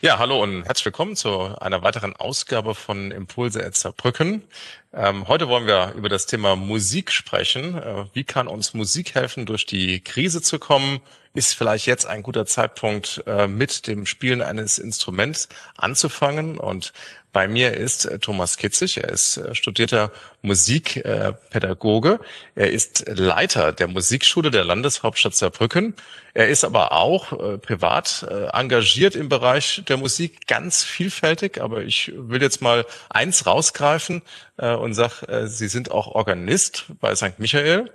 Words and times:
Ja, 0.00 0.20
hallo 0.20 0.40
und 0.40 0.62
herzlich 0.62 0.84
willkommen 0.84 1.16
zu 1.16 1.60
einer 1.60 1.82
weiteren 1.82 2.14
Ausgabe 2.14 2.76
von 2.76 3.10
Impulse 3.10 3.66
at 3.66 3.74
Saarbrücken. 3.74 4.44
Ähm, 4.92 5.26
heute 5.26 5.48
wollen 5.48 5.66
wir 5.66 5.94
über 5.96 6.08
das 6.08 6.26
Thema 6.26 6.54
Musik 6.54 7.10
sprechen. 7.10 7.76
Äh, 7.76 8.04
wie 8.12 8.22
kann 8.22 8.46
uns 8.46 8.74
Musik 8.74 9.16
helfen, 9.16 9.44
durch 9.44 9.66
die 9.66 9.98
Krise 9.98 10.40
zu 10.40 10.60
kommen? 10.60 11.00
Ist 11.34 11.56
vielleicht 11.56 11.86
jetzt 11.86 12.06
ein 12.06 12.22
guter 12.22 12.46
Zeitpunkt, 12.46 13.24
äh, 13.26 13.48
mit 13.48 13.88
dem 13.88 14.06
Spielen 14.06 14.40
eines 14.40 14.78
Instruments 14.78 15.48
anzufangen? 15.76 16.58
Und 16.58 16.92
bei 17.32 17.46
mir 17.46 17.74
ist 17.74 18.06
äh, 18.06 18.18
Thomas 18.18 18.56
Kitzig. 18.56 18.98
Er 18.98 19.10
ist 19.10 19.36
äh, 19.36 19.54
studierter 19.54 20.10
Musikpädagoge. 20.42 22.20
Er 22.54 22.70
ist 22.70 23.04
Leiter 23.06 23.72
der 23.72 23.88
Musikschule 23.88 24.50
der 24.50 24.64
Landeshauptstadt 24.64 25.34
Saarbrücken. 25.34 25.94
Er 26.34 26.48
ist 26.48 26.64
aber 26.64 26.92
auch 26.92 27.32
äh, 27.32 27.58
privat 27.58 28.26
engagiert 28.52 29.16
im 29.16 29.28
Bereich 29.28 29.82
der 29.88 29.96
Musik, 29.96 30.46
ganz 30.46 30.84
vielfältig. 30.84 31.60
Aber 31.60 31.82
ich 31.82 32.12
will 32.14 32.40
jetzt 32.40 32.62
mal 32.62 32.86
eins 33.10 33.46
rausgreifen 33.46 34.22
und 34.56 34.94
sag, 34.94 35.22
Sie 35.44 35.68
sind 35.68 35.90
auch 35.90 36.08
Organist 36.08 36.86
bei 37.00 37.14
St. 37.14 37.38
Michael. 37.38 37.90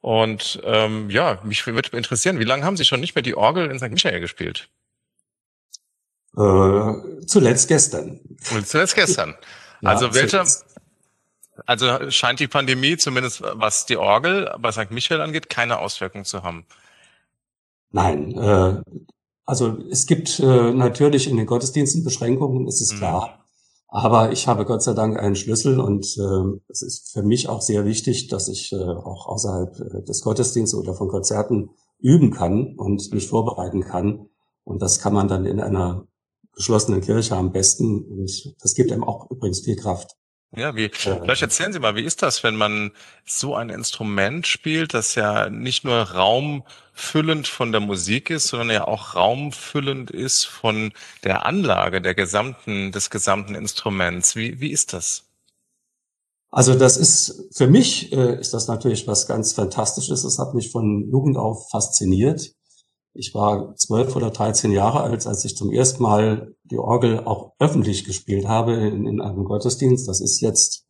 Und 0.00 0.60
ähm, 0.64 1.08
ja, 1.08 1.40
mich 1.44 1.66
würde 1.66 1.96
interessieren, 1.96 2.38
wie 2.38 2.44
lange 2.44 2.64
haben 2.64 2.76
Sie 2.76 2.84
schon 2.84 3.00
nicht 3.00 3.14
mehr 3.14 3.22
die 3.22 3.36
Orgel 3.36 3.70
in 3.70 3.78
St. 3.78 3.90
Michael 3.90 4.20
gespielt? 4.20 4.68
Äh, 6.36 7.26
zuletzt 7.26 7.68
gestern. 7.68 8.20
Zuletzt 8.40 8.94
gestern. 8.94 9.34
ja, 9.80 9.90
also 9.90 10.14
welche, 10.14 10.44
also 11.66 12.10
scheint 12.10 12.40
die 12.40 12.48
Pandemie, 12.48 12.96
zumindest 12.96 13.42
was 13.42 13.86
die 13.86 13.96
Orgel 13.96 14.52
bei 14.58 14.72
St. 14.72 14.90
Michael 14.90 15.20
angeht, 15.20 15.48
keine 15.48 15.78
Auswirkungen 15.78 16.24
zu 16.24 16.42
haben. 16.42 16.66
Nein, 17.90 18.36
äh, 18.36 18.82
also 19.46 19.78
es 19.90 20.06
gibt 20.06 20.40
äh, 20.40 20.72
natürlich 20.72 21.28
in 21.28 21.36
den 21.36 21.46
Gottesdiensten 21.46 22.02
Beschränkungen, 22.02 22.66
ist 22.66 22.80
es 22.80 22.92
mhm. 22.92 22.98
klar. 22.98 23.44
Aber 23.88 24.32
ich 24.32 24.48
habe 24.48 24.64
Gott 24.64 24.82
sei 24.82 24.92
Dank 24.92 25.16
einen 25.16 25.36
Schlüssel 25.36 25.78
und 25.78 26.16
äh, 26.18 26.58
es 26.68 26.82
ist 26.82 27.12
für 27.12 27.22
mich 27.22 27.48
auch 27.48 27.62
sehr 27.62 27.84
wichtig, 27.84 28.26
dass 28.26 28.48
ich 28.48 28.72
äh, 28.72 28.76
auch 28.76 29.28
außerhalb 29.28 29.78
äh, 29.78 30.02
des 30.02 30.22
Gottesdienstes 30.22 30.76
oder 30.76 30.94
von 30.94 31.06
Konzerten 31.06 31.70
üben 32.00 32.32
kann 32.32 32.74
und 32.76 33.14
mich 33.14 33.28
vorbereiten 33.28 33.82
kann. 33.82 34.26
Und 34.64 34.82
das 34.82 34.98
kann 34.98 35.14
man 35.14 35.28
dann 35.28 35.46
in 35.46 35.60
einer 35.60 36.08
geschlossenen 36.56 37.00
Kirche 37.00 37.36
am 37.36 37.52
besten. 37.52 38.04
Und 38.04 38.54
das 38.60 38.74
gibt 38.74 38.92
einem 38.92 39.04
auch 39.04 39.30
übrigens 39.30 39.60
viel 39.60 39.76
Kraft. 39.76 40.12
Ja, 40.56 40.76
wie, 40.76 40.88
vielleicht 40.88 41.42
erzählen 41.42 41.72
Sie 41.72 41.80
mal, 41.80 41.96
wie 41.96 42.04
ist 42.04 42.22
das, 42.22 42.44
wenn 42.44 42.54
man 42.54 42.92
so 43.26 43.56
ein 43.56 43.70
Instrument 43.70 44.46
spielt, 44.46 44.94
das 44.94 45.16
ja 45.16 45.50
nicht 45.50 45.84
nur 45.84 45.96
raumfüllend 45.96 47.48
von 47.48 47.72
der 47.72 47.80
Musik 47.80 48.30
ist, 48.30 48.48
sondern 48.48 48.70
ja 48.70 48.86
auch 48.86 49.16
raumfüllend 49.16 50.12
ist 50.12 50.44
von 50.44 50.92
der 51.24 51.44
Anlage 51.44 52.00
der 52.00 52.14
gesamten, 52.14 52.92
des 52.92 53.10
gesamten 53.10 53.56
Instruments. 53.56 54.36
Wie, 54.36 54.60
wie 54.60 54.70
ist 54.70 54.92
das? 54.92 55.24
Also 56.52 56.78
das 56.78 56.96
ist, 56.96 57.48
für 57.52 57.66
mich 57.66 58.12
äh, 58.12 58.38
ist 58.38 58.54
das 58.54 58.68
natürlich 58.68 59.08
was 59.08 59.26
ganz 59.26 59.54
Fantastisches. 59.54 60.22
Das 60.22 60.38
hat 60.38 60.54
mich 60.54 60.70
von 60.70 61.10
Jugend 61.10 61.36
auf 61.36 61.68
fasziniert. 61.68 62.53
Ich 63.14 63.32
war 63.32 63.76
zwölf 63.76 64.16
oder 64.16 64.30
dreizehn 64.30 64.72
Jahre 64.72 65.02
alt, 65.02 65.26
als 65.26 65.44
ich 65.44 65.56
zum 65.56 65.70
ersten 65.70 66.02
Mal 66.02 66.54
die 66.64 66.78
Orgel 66.78 67.20
auch 67.20 67.52
öffentlich 67.60 68.04
gespielt 68.04 68.48
habe 68.48 68.74
in, 68.74 69.06
in 69.06 69.20
einem 69.20 69.44
Gottesdienst. 69.44 70.08
Das 70.08 70.20
ist 70.20 70.40
jetzt, 70.40 70.84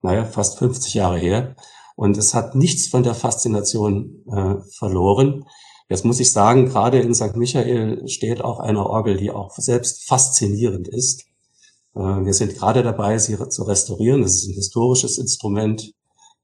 naja, 0.00 0.24
fast 0.24 0.58
50 0.58 0.94
Jahre 0.94 1.18
her. 1.18 1.56
Und 1.96 2.16
es 2.16 2.34
hat 2.34 2.54
nichts 2.54 2.86
von 2.86 3.02
der 3.02 3.14
Faszination 3.14 4.24
äh, 4.30 4.56
verloren. 4.78 5.44
Jetzt 5.88 6.04
muss 6.04 6.20
ich 6.20 6.32
sagen, 6.32 6.66
gerade 6.66 7.00
in 7.00 7.14
St. 7.14 7.36
Michael 7.36 8.06
steht 8.08 8.40
auch 8.40 8.60
eine 8.60 8.86
Orgel, 8.86 9.16
die 9.16 9.30
auch 9.30 9.54
selbst 9.56 10.06
faszinierend 10.08 10.86
ist. 10.86 11.24
Äh, 11.94 12.00
wir 12.00 12.32
sind 12.32 12.54
gerade 12.54 12.82
dabei, 12.84 13.18
sie 13.18 13.36
zu 13.48 13.64
restaurieren. 13.64 14.22
Das 14.22 14.34
ist 14.34 14.48
ein 14.48 14.54
historisches 14.54 15.18
Instrument. 15.18 15.92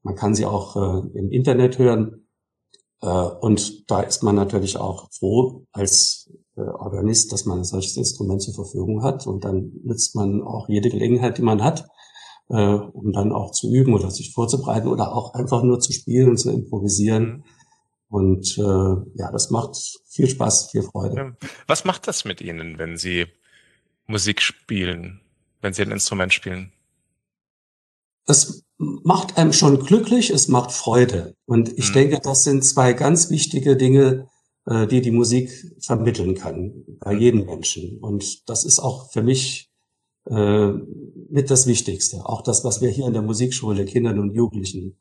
Man 0.03 0.15
kann 0.15 0.35
sie 0.35 0.45
auch 0.45 0.75
äh, 0.75 1.17
im 1.17 1.31
Internet 1.31 1.77
hören. 1.77 2.20
Äh, 3.01 3.07
und 3.07 3.89
da 3.89 4.01
ist 4.01 4.23
man 4.23 4.35
natürlich 4.35 4.77
auch 4.77 5.11
froh 5.11 5.65
als 5.71 6.31
äh, 6.55 6.61
Organist, 6.61 7.31
dass 7.31 7.45
man 7.45 7.59
ein 7.59 7.63
solches 7.63 7.97
Instrument 7.97 8.41
zur 8.41 8.53
Verfügung 8.53 9.03
hat. 9.03 9.27
Und 9.27 9.43
dann 9.43 9.71
nützt 9.83 10.15
man 10.15 10.41
auch 10.41 10.69
jede 10.69 10.89
Gelegenheit, 10.89 11.37
die 11.37 11.41
man 11.41 11.63
hat, 11.63 11.87
äh, 12.49 12.55
um 12.55 13.11
dann 13.11 13.31
auch 13.31 13.51
zu 13.51 13.71
üben 13.71 13.93
oder 13.93 14.11
sich 14.11 14.33
vorzubereiten 14.33 14.87
oder 14.87 15.15
auch 15.15 15.33
einfach 15.33 15.63
nur 15.63 15.79
zu 15.79 15.91
spielen 15.93 16.29
und 16.29 16.37
zu 16.37 16.51
improvisieren. 16.51 17.25
Mhm. 17.25 17.43
Und 18.13 18.57
ja, 18.57 19.31
das 19.31 19.51
macht 19.51 19.77
viel 20.05 20.27
Spaß, 20.27 20.71
viel 20.71 20.81
Freude. 20.81 21.37
Was 21.65 21.85
macht 21.85 22.09
das 22.09 22.25
mit 22.25 22.41
Ihnen, 22.41 22.77
wenn 22.77 22.97
Sie 22.97 23.27
Musik 24.05 24.41
spielen, 24.41 25.21
wenn 25.61 25.71
Sie 25.71 25.81
ein 25.81 25.91
Instrument 25.91 26.33
spielen? 26.33 26.73
Das 28.25 28.65
macht 28.81 29.37
einem 29.37 29.53
schon 29.53 29.79
glücklich, 29.79 30.31
es 30.31 30.47
macht 30.47 30.71
Freude. 30.71 31.35
Und 31.45 31.77
ich 31.77 31.89
mhm. 31.89 31.93
denke, 31.93 32.19
das 32.21 32.43
sind 32.43 32.63
zwei 32.63 32.93
ganz 32.93 33.29
wichtige 33.29 33.77
Dinge, 33.77 34.27
äh, 34.65 34.87
die 34.87 35.01
die 35.01 35.11
Musik 35.11 35.51
vermitteln 35.79 36.35
kann 36.35 36.83
bei 36.99 37.13
jedem 37.13 37.45
Menschen. 37.45 37.99
Und 37.99 38.49
das 38.49 38.65
ist 38.65 38.79
auch 38.79 39.11
für 39.11 39.21
mich 39.21 39.71
äh, 40.25 40.71
mit 41.29 41.51
das 41.51 41.67
Wichtigste. 41.67 42.25
Auch 42.25 42.41
das, 42.41 42.63
was 42.63 42.81
wir 42.81 42.89
hier 42.89 43.05
in 43.05 43.13
der 43.13 43.21
Musikschule 43.21 43.85
Kindern 43.85 44.19
und 44.19 44.33
Jugendlichen 44.33 44.97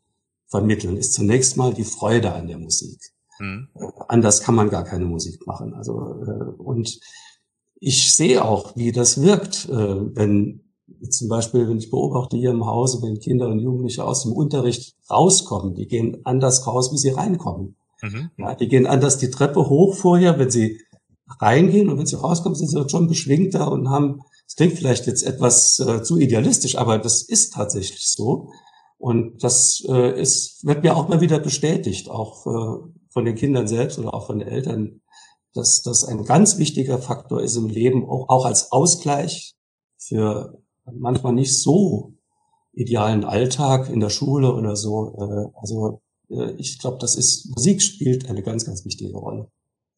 vermitteln, 0.47 0.97
ist 0.99 1.15
zunächst 1.15 1.57
mal 1.57 1.73
die 1.73 1.85
Freude 1.85 2.33
an 2.33 2.49
der 2.49 2.59
Musik. 2.59 2.99
Mhm. 3.39 3.69
Äh, 3.75 3.87
anders 4.09 4.43
kann 4.43 4.55
man 4.55 4.69
gar 4.69 4.85
keine 4.85 5.07
Musik 5.07 5.47
machen. 5.47 5.73
Also 5.73 6.23
äh, 6.27 6.63
und 6.63 7.01
ich 7.77 8.15
sehe 8.15 8.45
auch, 8.45 8.77
wie 8.77 8.93
das 8.93 9.23
wirkt, 9.23 9.71
äh, 9.71 10.17
wenn 10.17 10.70
zum 11.09 11.29
Beispiel, 11.29 11.69
wenn 11.69 11.79
ich 11.79 11.91
beobachte 11.91 12.37
hier 12.37 12.51
im 12.51 12.67
Hause, 12.67 13.01
wenn 13.03 13.19
Kinder 13.19 13.49
und 13.49 13.61
Jugendliche 13.61 14.05
aus 14.05 14.23
dem 14.23 14.33
Unterricht 14.33 14.95
rauskommen, 15.11 15.75
die 15.75 15.87
gehen 15.87 16.21
anders 16.25 16.67
raus, 16.67 16.93
wie 16.93 16.99
sie 16.99 17.11
reinkommen. 17.11 17.77
Mhm. 18.03 18.31
Ja, 18.39 18.55
die 18.55 18.69
gehen 18.69 18.87
anders 18.87 19.19
die 19.19 19.31
Treppe 19.31 19.69
hoch 19.69 19.95
vorher, 19.95 20.39
wenn 20.39 20.51
sie 20.51 20.81
reingehen 21.39 21.89
und 21.89 21.99
wenn 21.99 22.07
sie 22.07 22.19
rauskommen, 22.19 22.57
sind 22.57 22.69
sie 22.69 22.89
schon 22.89 23.09
beschwingter 23.09 23.71
und 23.71 23.89
haben, 23.89 24.21
es 24.47 24.57
klingt 24.57 24.75
vielleicht 24.75 25.07
jetzt 25.07 25.23
etwas 25.23 25.79
äh, 25.79 26.03
zu 26.03 26.19
idealistisch, 26.19 26.77
aber 26.77 26.99
das 26.99 27.23
ist 27.23 27.55
tatsächlich 27.55 28.09
so. 28.09 28.51
Und 28.99 29.43
das 29.43 29.83
äh, 29.89 30.21
ist, 30.21 30.65
wird 30.67 30.83
mir 30.83 30.97
auch 30.97 31.09
mal 31.09 31.21
wieder 31.21 31.39
bestätigt, 31.39 32.11
auch 32.11 32.47
äh, 32.47 32.93
von 33.11 33.25
den 33.25 33.35
Kindern 33.35 33.67
selbst 33.67 33.99
oder 33.99 34.13
auch 34.13 34.27
von 34.27 34.39
den 34.39 34.49
Eltern, 34.49 35.01
dass 35.55 35.83
das 35.83 36.05
ein 36.05 36.25
ganz 36.25 36.59
wichtiger 36.59 36.99
Faktor 36.99 37.41
ist 37.41 37.57
im 37.57 37.69
Leben, 37.69 38.09
auch, 38.09 38.29
auch 38.29 38.45
als 38.45 38.73
Ausgleich 38.73 39.55
für 39.97 40.59
manchmal 40.99 41.33
nicht 41.33 41.61
so 41.61 42.15
idealen 42.73 43.25
Alltag 43.25 43.89
in 43.89 44.01
der 44.01 44.11
Schule 44.11 44.53
oder 44.53 44.77
so. 44.77 45.17
Äh, 45.19 45.59
also 45.61 46.03
äh, 46.31 46.53
ich 46.57 46.79
glaube, 46.79 46.99
das 47.01 47.17
ist, 47.17 47.51
Musik 47.55 47.83
spielt 47.83 48.29
eine 48.29 48.43
ganz, 48.43 48.65
ganz 48.65 48.85
wichtige 48.85 49.17
Rolle. 49.17 49.51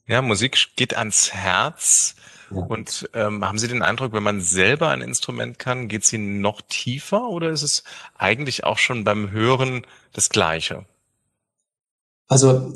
Ja, 0.07 0.21
Musik 0.23 0.59
geht 0.77 0.97
ans 0.97 1.33
Herz. 1.33 2.15
Ja. 2.51 2.65
Und 2.65 3.09
ähm, 3.15 3.45
haben 3.45 3.59
Sie 3.59 3.69
den 3.69 3.83
Eindruck, 3.83 4.13
wenn 4.13 4.23
man 4.23 4.41
selber 4.41 4.89
ein 4.89 5.01
Instrument 5.01 5.59
kann, 5.59 5.89
geht 5.89 6.05
sie 6.05 6.19
noch 6.19 6.61
tiefer 6.61 7.29
oder 7.29 7.51
ist 7.51 7.63
es 7.63 7.83
eigentlich 8.19 8.65
auch 8.65 8.79
schon 8.79 9.05
beim 9.05 9.31
Hören 9.31 9.87
das 10.13 10.29
Gleiche? 10.29 10.85
Also 12.29 12.75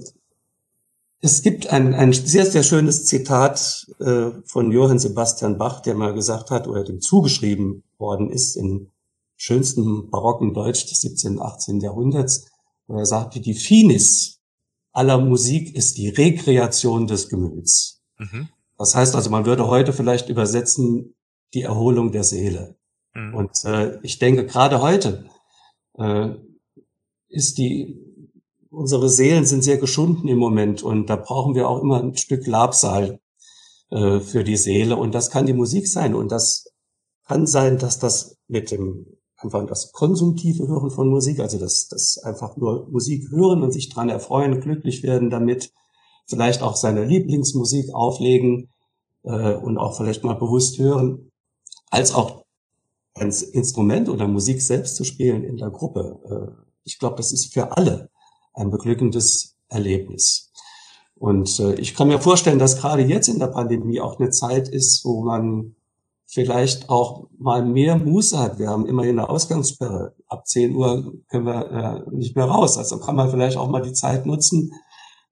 es 1.21 1.43
gibt 1.43 1.69
ein, 1.69 1.95
ein 1.95 2.13
sehr, 2.13 2.47
sehr 2.47 2.63
schönes 2.63 3.05
Zitat 3.05 3.87
äh, 4.01 4.31
von 4.47 4.71
Johann 4.71 4.99
Sebastian 4.99 5.59
Bach, 5.59 5.81
der 5.81 5.95
mal 5.95 6.15
gesagt 6.15 6.51
hat 6.51 6.69
oder 6.69 6.85
dem 6.85 7.01
zugeschrieben 7.01 7.83
worden 7.99 8.31
ist 8.31 8.57
im 8.57 8.91
schönsten 9.37 10.11
barocken 10.11 10.55
Deutsch 10.55 10.87
des 10.87 11.01
17. 11.01 11.33
und 11.33 11.43
18. 11.43 11.81
Jahrhunderts. 11.81 12.51
Und 12.87 12.99
er 12.99 13.07
sagte, 13.07 13.41
die 13.41 13.55
Finis 13.55 14.41
aller 14.93 15.19
Musik 15.19 15.75
ist 15.75 15.99
die 15.99 16.09
Rekreation 16.09 17.07
des 17.07 17.29
Gemüts. 17.29 18.03
Mhm. 18.19 18.49
Das 18.79 18.95
heißt 18.95 19.15
also, 19.15 19.31
man 19.31 19.47
würde 19.47 19.69
heute 19.69 19.93
vielleicht 19.93 20.29
übersetzen, 20.29 21.15
die 21.55 21.63
Erholung 21.63 22.13
der 22.13 22.25
Seele. 22.25 22.77
Mhm. 23.15 23.35
Und 23.35 23.65
äh, 23.65 23.99
ich 24.03 24.19
denke, 24.19 24.47
gerade 24.47 24.81
heute 24.81 25.27
äh, 25.99 26.31
ist 27.29 27.59
die, 27.59 27.99
unsere 28.71 29.09
Seelen 29.09 29.47
sind 29.47 29.65
sehr 29.65 29.79
geschunden 29.79 30.29
im 30.29 30.39
Moment 30.39 30.83
und 30.83 31.09
da 31.09 31.17
brauchen 31.17 31.55
wir 31.55 31.69
auch 31.69 31.83
immer 31.83 32.03
ein 32.03 32.17
Stück 32.17 32.47
Labsal 32.47 33.21
äh, 33.91 34.21
für 34.21 34.45
die 34.45 34.57
Seele 34.57 34.97
und 34.97 35.15
das 35.15 35.31
kann 35.31 35.47
die 35.47 35.53
Musik 35.53 35.89
sein 35.89 36.15
und 36.15 36.31
das 36.31 36.67
kann 37.27 37.47
sein, 37.47 37.79
dass 37.79 37.99
das 37.99 38.37
mit 38.49 38.71
dem 38.71 39.07
einfach 39.39 39.67
das 39.67 39.93
konsumtive 39.93 40.67
Hören 40.67 40.91
von 40.91 41.09
Musik, 41.09 41.41
also 41.41 41.59
das, 41.59 41.89
das 41.89 42.19
einfach 42.19 42.57
nur 42.57 42.89
Musik 42.91 43.31
hören 43.31 43.63
und 43.63 43.73
sich 43.73 43.91
dran 43.91 44.09
erfreuen, 44.09 44.61
glücklich 44.61 45.03
werden 45.03 45.31
damit, 45.31 45.73
vielleicht 46.27 46.63
auch 46.63 46.77
seine 46.77 47.05
Lieblingsmusik 47.05 47.95
auflegen 47.95 48.71
äh, 49.25 49.55
und 49.55 49.79
auch 49.79 49.97
vielleicht 49.97 50.25
mal 50.25 50.35
bewusst 50.35 50.79
hören, 50.79 51.31
als 51.91 52.15
auch 52.15 52.45
ein 53.15 53.29
Instrument 53.53 54.09
oder 54.09 54.27
Musik 54.27 54.61
selbst 54.61 54.97
zu 54.97 55.05
spielen 55.05 55.45
in 55.45 55.57
der 55.57 55.71
Gruppe. 55.71 56.19
Äh, 56.25 56.63
ich 56.85 56.99
glaube, 56.99 57.17
das 57.17 57.33
ist 57.33 57.53
für 57.53 57.77
alle 57.77 58.11
ein 58.55 58.71
beglückendes 58.71 59.57
Erlebnis. 59.69 60.53
Und 61.15 61.61
äh, 61.61 61.75
ich 61.75 61.95
kann 61.95 62.09
mir 62.09 62.21
vorstellen, 62.21 62.59
dass 62.59 62.79
gerade 62.79 63.03
jetzt 63.03 63.29
in 63.29 63.39
der 63.39 63.47
Pandemie 63.49 64.01
auch 64.01 64.19
eine 64.19 64.31
Zeit 64.31 64.69
ist, 64.69 65.05
wo 65.05 65.23
man 65.23 65.76
vielleicht 66.37 66.91
auch 66.91 67.29
mal 67.39 67.65
mehr 67.65 67.97
Muße 67.97 68.39
hat. 68.39 68.59
Wir 68.59 68.69
haben 68.69 68.85
immerhin 68.85 69.19
eine 69.19 69.31
Ausgangssperre. 69.31 70.15
Ab 70.29 70.47
10 70.47 70.77
Uhr 70.77 71.15
können 71.31 71.47
wir 71.47 72.05
äh, 72.11 72.15
nicht 72.15 72.37
mehr 72.37 72.45
raus. 72.45 72.77
Also 72.77 72.99
kann 72.99 73.17
man 73.17 73.31
vielleicht 73.31 73.57
auch 73.57 73.71
mal 73.71 73.81
die 73.81 73.95
Zeit 73.95 74.27
nutzen, 74.27 74.71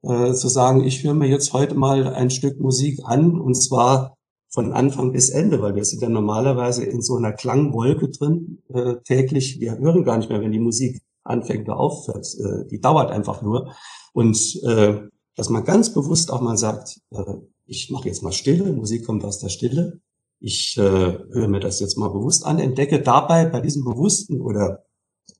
äh, 0.00 0.32
zu 0.32 0.48
sagen, 0.48 0.82
ich 0.82 1.04
höre 1.04 1.12
mir 1.12 1.28
jetzt 1.28 1.52
heute 1.52 1.74
mal 1.74 2.06
ein 2.14 2.30
Stück 2.30 2.58
Musik 2.58 3.00
an 3.04 3.38
und 3.38 3.54
zwar 3.54 4.16
von 4.48 4.72
Anfang 4.72 5.12
bis 5.12 5.28
Ende, 5.28 5.60
weil 5.60 5.74
wir 5.74 5.84
sind 5.84 6.00
ja 6.00 6.08
normalerweise 6.08 6.84
in 6.84 7.02
so 7.02 7.16
einer 7.16 7.32
Klangwolke 7.32 8.08
drin 8.08 8.62
äh, 8.72 8.94
täglich. 9.04 9.60
Wir 9.60 9.76
hören 9.76 10.04
gar 10.04 10.16
nicht 10.16 10.30
mehr, 10.30 10.40
wenn 10.40 10.52
die 10.52 10.58
Musik 10.58 11.02
anfängt 11.22 11.68
oder 11.68 11.78
aufhört. 11.78 12.26
Äh, 12.38 12.66
die 12.70 12.80
dauert 12.80 13.10
einfach 13.10 13.42
nur. 13.42 13.74
Und 14.14 14.38
äh, 14.64 15.00
dass 15.36 15.50
man 15.50 15.64
ganz 15.64 15.92
bewusst 15.92 16.32
auch 16.32 16.40
mal 16.40 16.56
sagt, 16.56 16.98
äh, 17.10 17.34
ich 17.66 17.90
mache 17.90 18.08
jetzt 18.08 18.22
mal 18.22 18.32
Stille, 18.32 18.72
Musik 18.72 19.04
kommt 19.04 19.22
aus 19.22 19.38
der 19.38 19.50
Stille. 19.50 20.00
Ich 20.44 20.76
äh, 20.76 20.80
höre 20.80 21.48
mir 21.48 21.60
das 21.60 21.80
jetzt 21.80 21.96
mal 21.96 22.10
bewusst 22.10 22.44
an, 22.44 22.58
entdecke 22.58 23.00
dabei 23.00 23.46
bei 23.46 23.60
diesem 23.60 23.82
bewussten 23.82 24.42
oder 24.42 24.84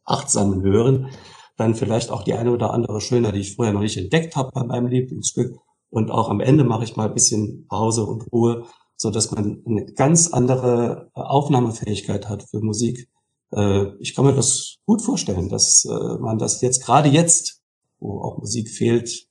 achtsamen 0.05 0.63
Hören 0.63 1.11
dann 1.57 1.75
vielleicht 1.75 2.11
auch 2.11 2.23
die 2.23 2.33
eine 2.33 2.53
oder 2.53 2.73
andere 2.73 3.01
Schöne, 3.01 3.31
die 3.33 3.41
ich 3.41 3.55
vorher 3.55 3.75
noch 3.75 3.83
nicht 3.83 3.99
entdeckt 3.99 4.35
habe 4.35 4.51
bei 4.53 4.65
meinem 4.65 4.89
Lieblingsstück. 4.89 5.59
Und 5.91 6.11
auch 6.11 6.31
am 6.31 6.41
Ende 6.41 6.65
mache 6.65 6.85
ich 6.85 6.97
mal 6.97 7.09
ein 7.09 7.15
bisschen 7.15 7.67
Pause 7.69 8.05
und 8.05 8.33
Ruhe, 8.33 8.65
so 8.97 9.11
dass 9.11 9.31
man 9.31 9.63
eine 9.67 9.85
ganz 9.85 10.33
andere 10.33 11.11
Aufnahmefähigkeit 11.13 12.29
hat 12.29 12.43
für 12.43 12.61
Musik. 12.61 13.09
Äh, 13.53 13.89
ich 14.01 14.15
kann 14.15 14.25
mir 14.25 14.35
das 14.35 14.79
gut 14.87 15.03
vorstellen, 15.03 15.51
dass 15.51 15.85
äh, 15.85 16.19
man 16.19 16.39
das 16.39 16.63
jetzt 16.63 16.83
gerade 16.83 17.11
jetzt, 17.11 17.63
wo 18.01 18.21
auch 18.23 18.39
Musik 18.39 18.71
fehlt, 18.71 19.29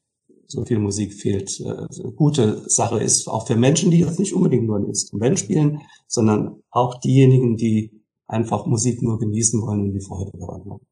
so 0.54 0.66
viel 0.66 0.80
Musik 0.80 1.14
fehlt, 1.14 1.60
äh, 1.60 2.12
gute 2.16 2.64
Sache 2.70 3.00
ist, 3.00 3.28
auch 3.28 3.48
für 3.48 3.56
Menschen, 3.56 3.92
die 3.92 4.00
jetzt 4.00 4.20
nicht 4.20 4.34
unbedingt 4.34 4.66
nur 4.66 4.78
ein 4.78 4.86
Instrument 4.86 5.40
spielen, 5.40 5.82
sondern 6.08 6.64
auch 6.70 7.00
diejenigen, 7.00 7.58
die 7.58 7.92
einfach 8.28 8.66
Musik 8.66 9.02
nur 9.02 9.20
genießen 9.20 9.62
wollen 9.62 9.82
und 9.82 9.94
die 9.94 10.02
Freude 10.02 10.32
daran 10.38 10.62
haben. 10.70 10.86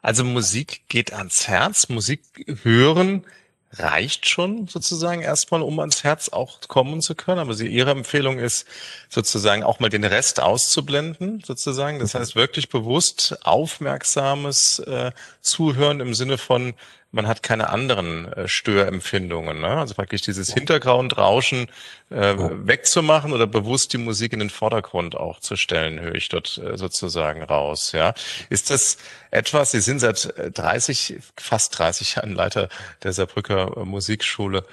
Also 0.00 0.24
Musik 0.24 0.82
geht 0.88 1.12
ans 1.12 1.48
Herz, 1.48 1.88
Musik 1.88 2.20
hören 2.62 3.24
reicht 3.72 4.26
schon 4.28 4.66
sozusagen 4.66 5.20
erstmal, 5.20 5.62
um 5.62 5.78
ans 5.80 6.02
Herz 6.02 6.30
auch 6.30 6.60
kommen 6.68 7.02
zu 7.02 7.14
können. 7.14 7.38
Aber 7.38 7.54
sie, 7.54 7.66
Ihre 7.66 7.90
Empfehlung 7.90 8.38
ist 8.38 8.66
sozusagen 9.08 9.62
auch 9.62 9.80
mal 9.80 9.90
den 9.90 10.04
Rest 10.04 10.40
auszublenden, 10.40 11.42
sozusagen. 11.44 11.98
Das 11.98 12.14
heißt 12.14 12.34
wirklich 12.34 12.68
bewusst 12.68 13.38
aufmerksames 13.42 14.78
äh, 14.80 15.12
Zuhören 15.42 16.00
im 16.00 16.14
Sinne 16.14 16.38
von, 16.38 16.74
man 17.10 17.26
hat 17.26 17.42
keine 17.42 17.70
anderen 17.70 18.30
äh, 18.32 18.48
Störempfindungen. 18.48 19.60
Ne? 19.60 19.68
Also 19.68 19.94
praktisch 19.94 20.22
dieses 20.22 20.52
Hintergrundrauschen 20.52 21.68
äh, 22.10 22.34
wegzumachen 22.36 23.32
oder 23.32 23.46
bewusst 23.46 23.92
die 23.92 23.98
Musik 23.98 24.32
in 24.32 24.40
den 24.40 24.50
Vordergrund 24.50 25.16
auch 25.16 25.40
zu 25.40 25.56
stellen, 25.56 26.00
höre 26.00 26.14
ich 26.14 26.28
dort 26.28 26.58
äh, 26.58 26.76
sozusagen 26.76 27.42
raus. 27.42 27.92
Ja, 27.92 28.14
Ist 28.50 28.70
das 28.70 28.98
etwas, 29.30 29.70
Sie 29.70 29.80
sind 29.80 30.00
seit 30.00 30.34
30, 30.54 31.14
äh, 31.14 31.18
fast 31.36 31.78
30 31.78 32.16
Jahren 32.16 32.34
Leiter 32.34 32.68
der 33.02 33.12
Saarbrücker 33.12 33.76
äh, 33.76 33.84
Musikschule. 33.84 34.64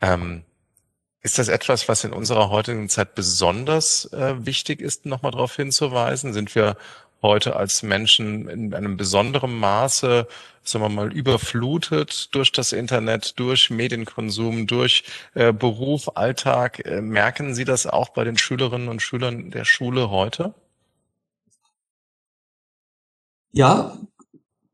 Ähm, 0.00 0.44
ist 1.22 1.38
das 1.38 1.48
etwas, 1.48 1.88
was 1.88 2.04
in 2.04 2.12
unserer 2.12 2.50
heutigen 2.50 2.88
Zeit 2.90 3.14
besonders 3.14 4.12
äh, 4.12 4.34
wichtig 4.44 4.82
ist, 4.82 5.06
nochmal 5.06 5.32
darauf 5.32 5.56
hinzuweisen? 5.56 6.34
Sind 6.34 6.54
wir 6.54 6.76
heute 7.24 7.56
als 7.56 7.82
Menschen 7.82 8.48
in 8.48 8.74
einem 8.74 8.98
besonderen 8.98 9.58
Maße, 9.58 10.28
sagen 10.62 10.84
wir 10.84 10.88
mal, 10.90 11.12
überflutet 11.12 12.34
durch 12.34 12.52
das 12.52 12.72
Internet, 12.72 13.38
durch 13.38 13.70
Medienkonsum, 13.70 14.66
durch 14.66 15.04
äh, 15.32 15.52
Beruf, 15.52 16.16
Alltag. 16.16 16.84
Äh, 16.84 17.00
merken 17.00 17.54
Sie 17.54 17.64
das 17.64 17.86
auch 17.86 18.10
bei 18.10 18.24
den 18.24 18.38
Schülerinnen 18.38 18.88
und 18.88 19.00
Schülern 19.00 19.50
der 19.50 19.64
Schule 19.64 20.10
heute? 20.10 20.54
Ja, 23.52 23.98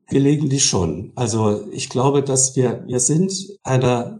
gelegentlich 0.07 0.65
schon. 0.65 1.13
Also 1.15 1.67
ich 1.71 1.89
glaube, 1.89 2.21
dass 2.21 2.55
wir, 2.57 2.83
wir 2.85 2.99
sind 2.99 3.31
einer 3.63 4.19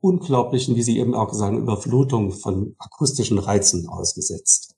unglaublichen, 0.00 0.74
wie 0.74 0.82
Sie 0.82 0.98
eben 0.98 1.14
auch 1.14 1.30
gesagt 1.30 1.52
haben, 1.52 1.62
Überflutung 1.62 2.32
von 2.32 2.74
akustischen 2.78 3.38
Reizen 3.38 3.88
ausgesetzt. 3.88 4.73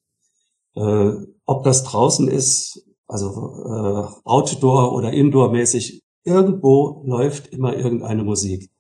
Äh, 0.76 1.12
ob 1.46 1.64
das 1.64 1.84
draußen 1.84 2.28
ist, 2.28 2.84
also 3.06 3.28
äh, 3.64 4.20
Outdoor 4.24 4.92
oder 4.92 5.12
Indoor-mäßig, 5.12 6.02
irgendwo 6.24 7.02
läuft 7.06 7.48
immer 7.48 7.76
irgendeine 7.76 8.24
Musik. 8.24 8.70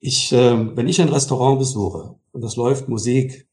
Ich, 0.00 0.32
äh, 0.32 0.76
wenn 0.76 0.88
ich 0.88 1.00
ein 1.00 1.10
Restaurant 1.10 1.58
besuche 1.58 2.16
und 2.32 2.44
es 2.44 2.56
läuft 2.56 2.88
Musik, 2.88 3.48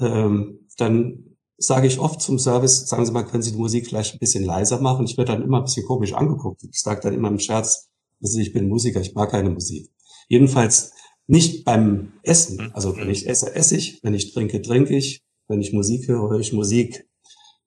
ähm, 0.00 0.66
dann 0.76 1.36
sage 1.58 1.86
ich 1.86 2.00
oft 2.00 2.20
zum 2.20 2.38
Service, 2.38 2.88
sagen 2.88 3.06
Sie 3.06 3.12
mal, 3.12 3.24
können 3.24 3.42
Sie 3.42 3.52
die 3.52 3.58
Musik 3.58 3.86
vielleicht 3.86 4.14
ein 4.14 4.18
bisschen 4.18 4.44
leiser 4.44 4.80
machen? 4.80 5.06
Ich 5.06 5.16
werde 5.16 5.32
dann 5.32 5.42
immer 5.42 5.58
ein 5.58 5.64
bisschen 5.64 5.86
komisch 5.86 6.14
angeguckt. 6.14 6.64
Ich 6.64 6.80
sage 6.80 7.00
dann 7.02 7.14
immer 7.14 7.28
im 7.28 7.38
Scherz, 7.38 7.90
ich 8.20 8.52
bin 8.52 8.68
Musiker, 8.68 9.00
ich 9.00 9.14
mag 9.14 9.30
keine 9.30 9.50
Musik. 9.50 9.90
Jedenfalls 10.28 10.92
nicht 11.26 11.64
beim 11.64 12.14
Essen. 12.22 12.56
Mhm. 12.56 12.70
Also 12.72 12.96
wenn 12.96 13.10
ich 13.10 13.28
esse, 13.28 13.54
esse 13.54 13.76
ich, 13.76 14.00
wenn 14.02 14.14
ich 14.14 14.32
trinke, 14.32 14.60
trinke 14.62 14.96
ich, 14.96 15.22
wenn 15.48 15.60
ich 15.60 15.72
Musik 15.72 16.08
höre, 16.08 16.30
höre 16.30 16.40
ich 16.40 16.52
Musik. 16.52 17.08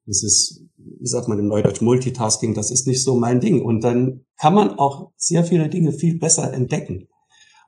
Das 0.06 0.24
ist, 0.24 0.64
wie 0.78 1.08
sagt 1.08 1.28
man 1.28 1.40
im 1.40 1.48
Neudeutsch, 1.48 1.82
Multitasking, 1.82 2.54
das 2.54 2.72
ist 2.72 2.88
nicht 2.88 3.04
so 3.04 3.16
mein 3.16 3.40
Ding. 3.40 3.64
Und 3.64 3.84
dann 3.84 4.26
kann 4.38 4.54
man 4.54 4.78
auch 4.78 5.12
sehr 5.18 5.44
viele 5.44 5.70
Dinge 5.70 5.92
viel 5.92 6.20
besser 6.20 6.54
entdecken. 6.54 7.08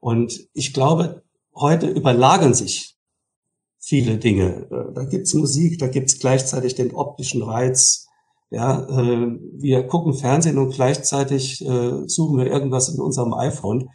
Und 0.01 0.47
ich 0.53 0.73
glaube, 0.73 1.23
heute 1.55 1.87
überlagern 1.87 2.53
sich 2.53 2.97
viele 3.79 4.17
Dinge. 4.17 4.67
Äh, 4.69 4.93
da 4.93 5.05
gibt's 5.05 5.33
Musik, 5.33 5.79
da 5.79 5.87
gibt's 5.87 6.19
gleichzeitig 6.19 6.75
den 6.75 6.93
optischen 6.93 7.41
Reiz. 7.41 8.07
Ja, 8.49 8.81
äh, 8.87 9.37
wir 9.57 9.87
gucken 9.87 10.13
Fernsehen 10.13 10.57
und 10.57 10.73
gleichzeitig 10.73 11.61
äh, 11.65 12.07
suchen 12.07 12.37
wir 12.37 12.47
irgendwas 12.47 12.89
in 12.89 12.99
unserem 12.99 13.33
iPhone. 13.33 13.89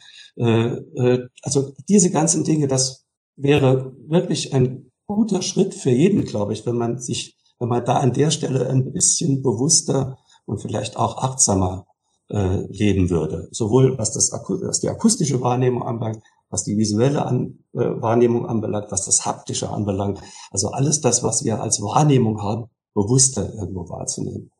also 1.43 1.75
diese 1.91 2.11
ganzen 2.11 2.43
Dinge, 2.43 2.67
das 2.67 3.05
wäre 3.37 3.95
wirklich 4.09 4.55
ein 4.55 4.91
guter 5.07 5.43
Schritt 5.43 5.75
für 5.75 5.91
jeden, 5.91 6.25
glaube 6.25 6.53
ich, 6.53 6.65
wenn 6.67 6.77
man 6.77 6.99
sich, 6.99 7.37
wenn 7.59 7.69
man 7.69 7.85
da 7.85 7.97
an 7.97 8.13
der 8.13 8.31
Stelle 8.31 8.69
ein 8.69 8.93
bisschen 8.93 9.43
bewusster 9.43 10.19
und 10.47 10.61
vielleicht 10.61 10.97
auch 10.97 11.19
achtsamer 11.19 11.87
äh, 12.29 12.67
leben 12.69 13.11
würde. 13.11 13.49
Sowohl 13.53 13.99
was, 13.99 14.13
das, 14.13 14.33
was 14.33 14.81
die 14.81 14.89
akustische 14.89 15.41
Wahrnehmung 15.41 15.83
anbelangt, 15.83 16.23
was 16.49 16.65
die 16.65 16.77
visuelle 16.77 17.25
An 17.25 17.59
äh, 17.73 17.79
Wahrnehmung 17.79 18.47
anbelangt, 18.47 18.91
was 18.91 19.07
das 19.07 19.25
haptische 19.25 19.71
anbelangt. 19.71 20.21
Also 20.51 20.69
alles 20.69 21.01
das, 21.01 21.23
was 21.23 21.45
wir 21.45 21.61
als 21.61 21.81
Wahrnehmung 21.81 22.43
haben, 22.43 22.67
bewusster 22.95 23.53
irgendwo 23.55 23.89
wahrzunehmen. 23.89 24.51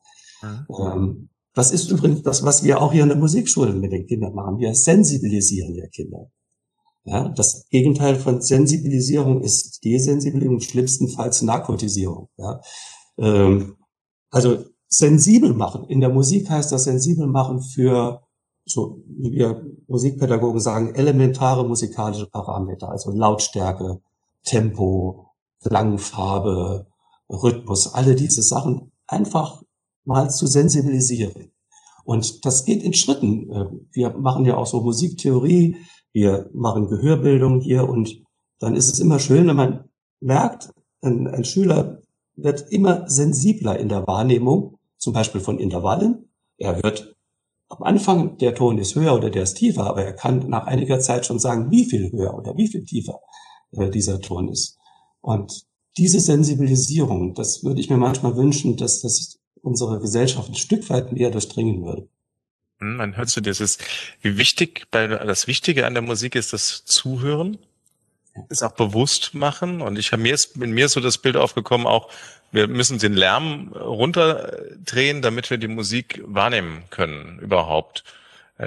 Mhm. 0.41 0.65
Ähm, 0.79 1.29
das 1.53 1.71
ist 1.71 1.91
übrigens 1.91 2.23
das, 2.23 2.43
was 2.43 2.63
wir 2.63 2.81
auch 2.81 2.91
hier 2.91 3.03
in 3.03 3.09
der 3.09 3.17
Musikschule 3.17 3.73
mit 3.73 3.91
den 3.91 4.07
Kindern 4.07 4.33
machen. 4.33 4.57
Wir 4.57 4.73
sensibilisieren 4.73 5.75
ja 5.75 5.87
Kinder. 5.87 6.31
Ja, 7.05 7.27
das 7.29 7.67
Gegenteil 7.69 8.15
von 8.15 8.41
Sensibilisierung 8.41 9.41
ist 9.41 9.83
Desensibilisierung, 9.83 10.61
schlimmstenfalls 10.61 11.41
Narkotisierung. 11.41 12.29
Ja. 12.37 12.61
Ähm, 13.17 13.75
also 14.31 14.63
sensibel 14.87 15.53
machen. 15.53 15.85
In 15.85 15.99
der 15.99 16.09
Musik 16.09 16.49
heißt 16.49 16.71
das 16.71 16.85
sensibel 16.85 17.27
machen 17.27 17.61
für, 17.61 18.21
so 18.65 19.03
wie 19.07 19.31
wir 19.31 19.65
Musikpädagogen 19.87 20.61
sagen, 20.61 20.95
elementare 20.95 21.67
musikalische 21.67 22.27
Parameter, 22.27 22.89
also 22.89 23.11
Lautstärke, 23.11 24.01
Tempo, 24.45 25.27
Klangfarbe, 25.61 26.87
Rhythmus, 27.29 27.93
alle 27.93 28.15
diese 28.15 28.43
Sachen 28.43 28.91
einfach 29.07 29.61
mal 30.05 30.29
zu 30.29 30.47
sensibilisieren. 30.47 31.51
Und 32.05 32.45
das 32.45 32.65
geht 32.65 32.83
in 32.83 32.93
Schritten. 32.93 33.49
Äh, 33.49 33.65
wir 33.91 34.17
machen 34.17 34.45
ja 34.45 34.57
auch 34.57 34.67
so 34.67 34.81
Musiktheorie, 34.81 35.77
wir 36.13 36.49
machen 36.53 36.87
Gehörbildung 36.87 37.59
hier 37.59 37.89
und 37.89 38.23
dann 38.59 38.75
ist 38.75 38.91
es 38.91 38.99
immer 38.99 39.19
schön, 39.19 39.47
wenn 39.47 39.55
man 39.55 39.89
merkt, 40.21 40.71
ein, 41.01 41.27
ein 41.27 41.43
Schüler 41.43 42.01
wird 42.35 42.71
immer 42.71 43.09
sensibler 43.09 43.77
in 43.77 43.89
der 43.89 44.07
Wahrnehmung, 44.07 44.77
zum 44.97 45.13
Beispiel 45.13 45.41
von 45.41 45.59
Intervallen. 45.59 46.29
Er 46.57 46.81
hört 46.81 47.15
am 47.67 47.83
Anfang, 47.83 48.37
der 48.37 48.55
Ton 48.55 48.77
ist 48.77 48.95
höher 48.95 49.15
oder 49.15 49.29
der 49.29 49.43
ist 49.43 49.55
tiefer, 49.55 49.85
aber 49.85 50.03
er 50.03 50.13
kann 50.13 50.49
nach 50.49 50.65
einiger 50.65 50.99
Zeit 50.99 51.25
schon 51.25 51.39
sagen, 51.39 51.71
wie 51.71 51.85
viel 51.85 52.11
höher 52.11 52.37
oder 52.37 52.55
wie 52.55 52.67
viel 52.67 52.85
tiefer 52.85 53.19
äh, 53.71 53.89
dieser 53.89 54.21
Ton 54.21 54.49
ist. 54.49 54.77
Und 55.21 55.65
diese 55.97 56.19
Sensibilisierung, 56.19 57.33
das 57.33 57.63
würde 57.63 57.79
ich 57.79 57.89
mir 57.89 57.97
manchmal 57.97 58.35
wünschen, 58.35 58.77
dass 58.77 59.01
das 59.01 59.39
unsere 59.61 59.99
Gesellschaft 59.99 60.49
ein 60.49 60.55
Stück 60.55 60.89
weit 60.89 61.11
mehr 61.11 61.31
durchdringen 61.31 61.83
würde. 61.83 62.07
Hm, 62.79 62.97
man 62.97 63.17
hört 63.17 63.29
so 63.29 63.41
dieses, 63.41 63.77
wie 64.21 64.37
wichtig, 64.37 64.87
bei, 64.91 65.07
das 65.07 65.47
Wichtige 65.47 65.85
an 65.85 65.93
der 65.93 66.03
Musik 66.03 66.35
ist 66.35 66.53
das 66.53 66.85
Zuhören, 66.85 67.57
es 68.49 68.63
auch 68.63 68.73
bewusst 68.73 69.33
machen. 69.33 69.81
Und 69.81 69.99
ich 69.99 70.11
habe 70.11 70.21
mir 70.21 70.33
ist, 70.33 70.57
in 70.57 70.71
mir 70.71 70.85
ist 70.85 70.93
so 70.93 70.99
das 70.99 71.17
Bild 71.17 71.37
aufgekommen, 71.37 71.87
auch 71.87 72.11
wir 72.51 72.67
müssen 72.67 72.99
den 72.99 73.13
Lärm 73.13 73.69
runterdrehen, 73.73 75.21
damit 75.21 75.49
wir 75.49 75.57
die 75.57 75.67
Musik 75.67 76.21
wahrnehmen 76.25 76.83
können 76.89 77.39
überhaupt. 77.39 78.03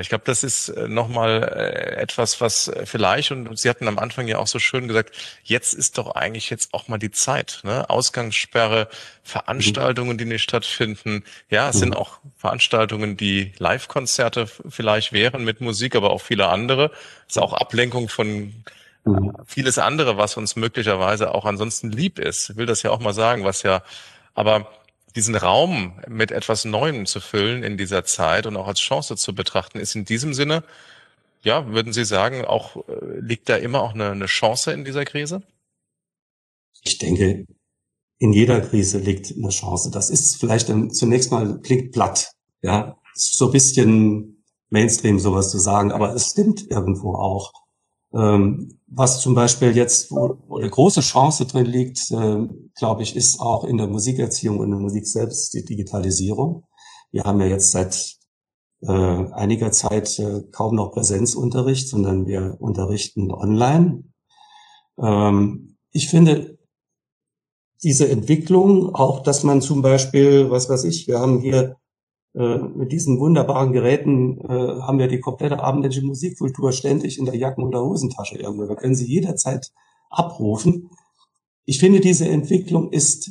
Ich 0.01 0.09
glaube, 0.09 0.25
das 0.25 0.43
ist 0.43 0.69
äh, 0.69 0.89
nochmal 0.89 1.43
äh, 1.43 1.97
etwas, 1.97 2.41
was 2.41 2.71
vielleicht, 2.85 3.31
und 3.31 3.59
Sie 3.59 3.69
hatten 3.69 3.89
am 3.89 3.99
Anfang 3.99 4.29
ja 4.29 4.39
auch 4.39 4.47
so 4.47 4.59
schön 4.59 4.89
gesagt, 4.89 5.15
jetzt 5.45 5.75
ist 5.75 5.99
doch 5.99 6.15
eigentlich 6.15 6.51
jetzt 6.51 6.75
auch 6.75 6.89
mal 6.89 6.99
die 6.99 7.11
Zeit. 7.11 7.61
Ne? 7.65 7.89
Ausgangssperre, 7.89 8.89
Veranstaltungen, 9.23 10.19
die 10.19 10.25
nicht 10.25 10.43
stattfinden. 10.43 11.25
Ja, 11.51 11.69
es 11.71 11.79
sind 11.79 11.91
mhm. 11.91 11.97
auch 11.97 12.19
Veranstaltungen, 12.37 13.17
die 13.17 13.53
Live-Konzerte 13.59 14.47
vielleicht 14.69 15.13
wären 15.13 15.45
mit 15.45 15.61
Musik, 15.61 15.97
aber 15.97 16.11
auch 16.11 16.23
viele 16.23 16.49
andere. 16.49 16.91
Es 17.29 17.37
ist 17.37 17.43
auch 17.43 17.53
Ablenkung 17.53 18.09
von 18.09 18.55
mhm. 19.05 19.33
vieles 19.47 19.79
andere, 19.79 20.17
was 20.17 20.37
uns 20.37 20.57
möglicherweise 20.57 21.35
auch 21.35 21.45
ansonsten 21.45 21.91
lieb 21.91 22.19
ist. 22.19 22.51
Ich 22.51 22.57
will 22.57 22.67
das 22.67 22.83
ja 22.83 22.91
auch 22.91 23.01
mal 23.01 23.15
sagen, 23.15 23.45
was 23.45 23.63
ja, 23.63 23.83
aber 24.35 24.71
diesen 25.17 25.35
Raum 25.35 25.99
mit 26.09 26.31
etwas 26.31 26.65
Neuem 26.65 27.07
zu 27.07 27.21
füllen 27.21 27.63
in 27.63 27.77
dieser 27.77 28.05
Zeit 28.05 28.47
und 28.47 28.57
auch 28.57 28.69
als 28.69 28.81
Chance 28.81 29.17
zu 29.17 29.35
betrachten, 29.35 29.79
ist 29.79 29.97
in 29.97 30.05
diesem 30.05 30.35
Sinne, 30.35 30.63
ja, 31.43 31.67
würden 31.69 31.93
Sie 31.93 32.05
sagen, 32.05 32.45
auch 32.45 32.77
äh, 32.89 33.21
liegt 33.21 33.49
da 33.49 33.57
immer 33.57 33.83
auch 33.83 33.95
eine, 33.95 34.11
eine 34.11 34.27
Chance 34.27 34.73
in 34.73 34.85
dieser 34.85 35.05
Krise? 35.05 35.43
Ich 36.83 36.99
denke, 36.99 37.47
in 38.19 38.33
jeder 38.33 38.61
Krise 38.61 38.99
liegt 38.99 39.33
eine 39.37 39.49
Chance. 39.49 39.91
Das 39.91 40.11
ist 40.11 40.37
vielleicht 40.37 40.69
dann 40.69 40.91
zunächst 40.91 41.31
mal 41.31 41.61
klingt 41.61 41.93
platt, 41.93 42.33
ja, 42.63 42.97
so 43.15 43.47
ein 43.47 43.53
bisschen 43.53 44.45
Mainstream 44.71 45.19
sowas 45.19 45.51
zu 45.51 45.59
sagen, 45.59 45.93
aber 45.93 46.15
es 46.15 46.31
stimmt 46.31 46.71
irgendwo 46.71 47.15
auch. 47.15 47.53
Ähm, 48.13 48.76
was 48.87 49.21
zum 49.21 49.35
Beispiel 49.35 49.77
jetzt, 49.77 50.11
wo, 50.11 50.39
eine 50.57 50.71
große 50.71 51.01
Chance 51.01 51.47
drin 51.47 51.67
liegt, 51.67 52.11
äh, 52.11 52.47
glaube 52.77 53.03
ich, 53.03 53.17
ist 53.17 53.41
auch 53.41 53.65
in 53.65 53.79
der 53.79 53.89
Musikerziehung 53.89 54.59
und 54.61 54.71
der 54.71 54.79
Musik 54.79 55.07
selbst 55.07 55.55
die 55.55 55.65
Digitalisierung. 55.65 56.65
Wir 57.11 57.25
haben 57.25 57.41
ja 57.41 57.47
jetzt 57.47 57.73
seit 57.73 58.17
äh, 58.83 58.93
einiger 58.93 59.73
Zeit 59.73 60.19
äh, 60.19 60.43
kaum 60.53 60.77
noch 60.77 60.93
Präsenzunterricht, 60.93 61.89
sondern 61.89 62.27
wir 62.27 62.57
unterrichten 62.61 63.33
online. 63.33 64.05
Ähm, 64.99 65.77
ich 65.91 66.09
finde 66.09 66.59
diese 67.83 68.09
Entwicklung, 68.09 68.95
auch 68.95 69.23
dass 69.23 69.43
man 69.43 69.61
zum 69.61 69.83
Beispiel, 69.83 70.51
was 70.51 70.69
weiß 70.69 70.85
ich, 70.85 71.07
wir 71.09 71.19
haben 71.19 71.41
hier 71.41 71.77
äh, 72.37 72.59
mit 72.59 72.93
diesen 72.93 73.19
wunderbaren 73.19 73.73
Geräten 73.73 74.39
äh, 74.43 74.81
haben 74.83 74.99
wir 74.99 75.09
die 75.09 75.21
komplette 75.21 75.59
abendländische 75.59 76.05
Musikkultur 76.05 76.71
ständig 76.73 77.19
in 77.19 77.25
der 77.25 77.35
Jacken- 77.35 77.65
oder 77.65 77.83
Hosentasche 77.83 78.37
irgendwo. 78.37 78.69
Wir 78.69 78.77
können 78.77 78.95
sie 78.95 79.07
jederzeit 79.07 79.73
abrufen. 80.11 80.91
Ich 81.65 81.81
finde, 81.81 82.01
diese 82.01 82.29
Entwicklung 82.29 82.93
ist 82.93 83.31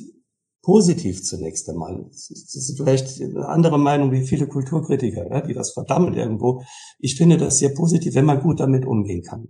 positiv 0.64 1.24
zunächst 1.24 1.70
einmal. 1.70 2.04
Das 2.10 2.32
ist 2.32 2.78
vielleicht 2.78 3.22
eine 3.22 3.48
andere 3.48 3.78
Meinung 3.78 4.12
wie 4.12 4.26
viele 4.26 4.48
Kulturkritiker, 4.48 5.30
ja, 5.30 5.42
die 5.42 5.54
das 5.54 5.74
verdammen 5.74 6.16
irgendwo. 6.16 6.64
Ich 6.98 7.16
finde 7.16 7.38
das 7.38 7.60
sehr 7.60 7.70
positiv, 7.70 8.16
wenn 8.16 8.26
man 8.26 8.42
gut 8.42 8.60
damit 8.60 8.88
umgehen 8.88 9.22
kann. 9.22 9.50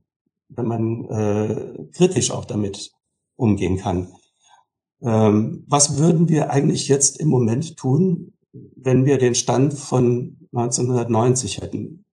Wenn 0.50 0.68
man 0.68 1.06
äh, 1.06 1.86
kritisch 1.94 2.32
auch 2.32 2.44
damit 2.44 2.92
umgehen 3.38 3.78
kann. 3.78 4.10
Ähm, 5.02 5.64
was 5.68 5.98
würden 5.98 6.28
wir 6.28 6.50
eigentlich 6.52 6.90
jetzt 6.90 7.22
im 7.22 7.30
Moment 7.30 7.78
tun, 7.78 8.34
wenn 8.76 9.06
wir 9.06 9.18
den 9.18 9.36
Stand 9.36 9.74
von 9.74 10.38
1990 10.54 11.62
hätten, 11.62 12.06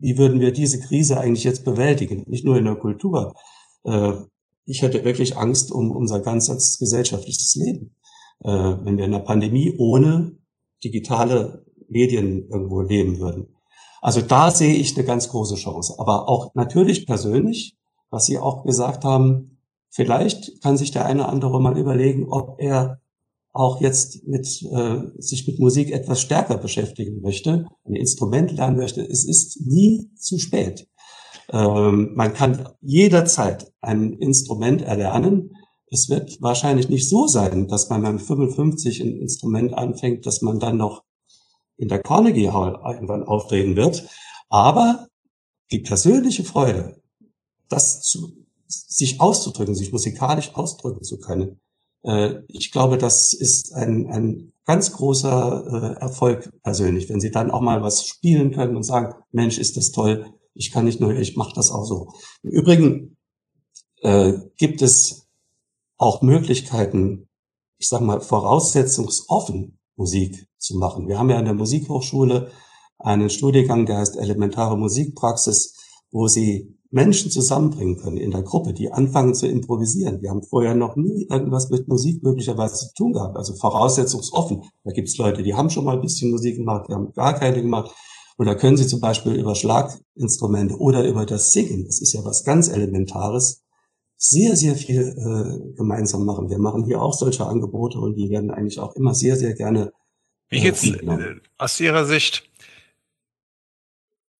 wie 0.00 0.16
würden 0.16 0.40
wir 0.40 0.52
diese 0.52 0.80
Krise 0.80 1.18
eigentlich 1.18 1.44
jetzt 1.44 1.64
bewältigen? 1.64 2.24
Nicht 2.28 2.44
nur 2.44 2.56
in 2.56 2.64
der 2.64 2.76
Kultur. 2.76 3.34
Äh, 3.84 4.12
ich 4.64 4.82
hätte 4.82 5.04
wirklich 5.04 5.36
Angst 5.36 5.72
um 5.72 5.90
unser 5.90 6.20
ganzes 6.20 6.78
gesellschaftliches 6.78 7.54
Leben, 7.56 7.96
äh, 8.44 8.50
wenn 8.50 8.96
wir 8.96 9.04
in 9.04 9.12
der 9.12 9.18
Pandemie 9.20 9.74
ohne 9.78 10.36
digitale 10.84 11.64
Medien 11.88 12.48
irgendwo 12.48 12.82
leben 12.82 13.18
würden. 13.18 13.56
Also 14.00 14.20
da 14.20 14.50
sehe 14.50 14.74
ich 14.74 14.96
eine 14.96 15.06
ganz 15.06 15.28
große 15.28 15.56
Chance. 15.56 15.94
Aber 15.98 16.28
auch 16.28 16.54
natürlich 16.54 17.06
persönlich, 17.06 17.76
was 18.10 18.26
Sie 18.26 18.38
auch 18.38 18.64
gesagt 18.64 19.04
haben, 19.04 19.58
vielleicht 19.90 20.62
kann 20.62 20.76
sich 20.76 20.92
der 20.92 21.06
eine 21.06 21.22
oder 21.22 21.30
andere 21.30 21.60
mal 21.60 21.76
überlegen, 21.76 22.28
ob 22.28 22.60
er 22.60 23.00
auch 23.52 23.80
jetzt 23.80 24.26
mit, 24.26 24.46
äh, 24.62 25.00
sich 25.18 25.46
mit 25.46 25.58
Musik 25.58 25.90
etwas 25.90 26.20
stärker 26.20 26.58
beschäftigen 26.58 27.20
möchte, 27.20 27.66
ein 27.84 27.94
Instrument 27.94 28.52
lernen 28.52 28.76
möchte, 28.76 29.02
es 29.02 29.24
ist 29.24 29.60
nie 29.66 30.10
zu 30.16 30.38
spät. 30.38 30.86
Ähm, 31.50 32.12
man 32.14 32.34
kann 32.34 32.68
jederzeit 32.80 33.72
ein 33.80 34.12
Instrument 34.12 34.82
erlernen. 34.82 35.56
Es 35.90 36.08
wird 36.10 36.40
wahrscheinlich 36.42 36.88
nicht 36.88 37.08
so 37.08 37.26
sein, 37.26 37.68
dass 37.68 37.88
man 37.88 38.02
beim 38.02 38.18
55 38.18 39.00
ein 39.00 39.16
Instrument 39.20 39.72
anfängt, 39.72 40.26
dass 40.26 40.42
man 40.42 40.58
dann 40.58 40.76
noch 40.76 41.04
in 41.78 41.88
der 41.88 42.02
Carnegie 42.02 42.50
Hall 42.50 42.78
irgendwann 42.84 43.22
auftreten 43.22 43.76
wird. 43.76 44.08
Aber 44.50 45.08
die 45.70 45.80
persönliche 45.80 46.44
Freude, 46.44 47.00
das 47.68 48.02
zu, 48.02 48.46
sich 48.66 49.20
auszudrücken, 49.20 49.74
sich 49.74 49.92
musikalisch 49.92 50.54
ausdrücken 50.54 51.02
zu 51.02 51.18
können, 51.18 51.60
ich 52.48 52.70
glaube, 52.70 52.96
das 52.96 53.34
ist 53.34 53.74
ein, 53.74 54.06
ein 54.10 54.52
ganz 54.68 54.92
großer 54.92 55.96
äh, 55.96 56.00
Erfolg 56.00 56.52
persönlich, 56.62 57.08
wenn 57.08 57.20
Sie 57.20 57.30
dann 57.30 57.50
auch 57.50 57.62
mal 57.62 57.82
was 57.82 58.06
spielen 58.06 58.52
können 58.52 58.76
und 58.76 58.82
sagen, 58.82 59.14
Mensch, 59.32 59.56
ist 59.56 59.78
das 59.78 59.92
toll, 59.92 60.26
ich 60.52 60.70
kann 60.72 60.84
nicht 60.84 61.00
nur, 61.00 61.16
ich 61.16 61.36
mache 61.36 61.54
das 61.54 61.70
auch 61.70 61.84
so. 61.84 62.12
Im 62.42 62.50
Übrigen 62.50 63.16
äh, 64.02 64.34
gibt 64.58 64.82
es 64.82 65.26
auch 65.96 66.20
Möglichkeiten, 66.20 67.28
ich 67.78 67.88
sage 67.88 68.04
mal, 68.04 68.20
voraussetzungsoffen 68.20 69.78
Musik 69.96 70.48
zu 70.58 70.76
machen. 70.76 71.08
Wir 71.08 71.18
haben 71.18 71.30
ja 71.30 71.38
an 71.38 71.46
der 71.46 71.54
Musikhochschule 71.54 72.50
einen 72.98 73.30
Studiengang, 73.30 73.86
der 73.86 73.98
heißt 73.98 74.18
Elementare 74.18 74.76
Musikpraxis, 74.76 75.76
wo 76.10 76.28
Sie 76.28 76.77
Menschen 76.90 77.30
zusammenbringen 77.30 77.98
können 77.98 78.16
in 78.16 78.30
der 78.30 78.42
Gruppe, 78.42 78.72
die 78.72 78.90
anfangen 78.90 79.34
zu 79.34 79.46
improvisieren. 79.46 80.22
Wir 80.22 80.30
haben 80.30 80.42
vorher 80.42 80.74
noch 80.74 80.96
nie 80.96 81.26
irgendwas 81.28 81.68
mit 81.68 81.86
Musik 81.86 82.22
möglicherweise 82.22 82.76
zu 82.76 82.94
tun 82.94 83.12
gehabt, 83.12 83.36
also 83.36 83.54
voraussetzungsoffen. 83.54 84.62
Da 84.84 84.92
gibt 84.92 85.08
es 85.08 85.18
Leute, 85.18 85.42
die 85.42 85.54
haben 85.54 85.68
schon 85.68 85.84
mal 85.84 85.96
ein 85.96 86.00
bisschen 86.00 86.30
Musik 86.30 86.56
gemacht, 86.56 86.86
die 86.88 86.94
haben 86.94 87.12
gar 87.12 87.38
keine 87.38 87.60
gemacht. 87.60 87.94
Und 88.36 88.46
da 88.46 88.54
können 88.54 88.76
sie 88.76 88.86
zum 88.86 89.00
Beispiel 89.00 89.34
über 89.34 89.54
Schlaginstrumente 89.54 90.76
oder 90.76 91.06
über 91.06 91.26
das 91.26 91.52
Singen, 91.52 91.84
das 91.84 92.00
ist 92.00 92.12
ja 92.12 92.24
was 92.24 92.44
ganz 92.44 92.68
Elementares, 92.68 93.64
sehr, 94.16 94.56
sehr 94.56 94.74
viel 94.74 95.02
äh, 95.02 95.74
gemeinsam 95.76 96.24
machen. 96.24 96.48
Wir 96.48 96.58
machen 96.58 96.84
hier 96.84 97.02
auch 97.02 97.12
solche 97.12 97.46
Angebote 97.46 97.98
und 97.98 98.16
die 98.16 98.30
werden 98.30 98.50
eigentlich 98.50 98.80
auch 98.80 98.94
immer 98.96 99.14
sehr, 99.14 99.36
sehr 99.36 99.54
gerne. 99.54 99.92
Wie 100.48 100.60
geht's 100.60 100.84
äh, 100.84 101.36
aus 101.58 101.78
Ihrer 101.78 102.04
Sicht? 102.04 102.48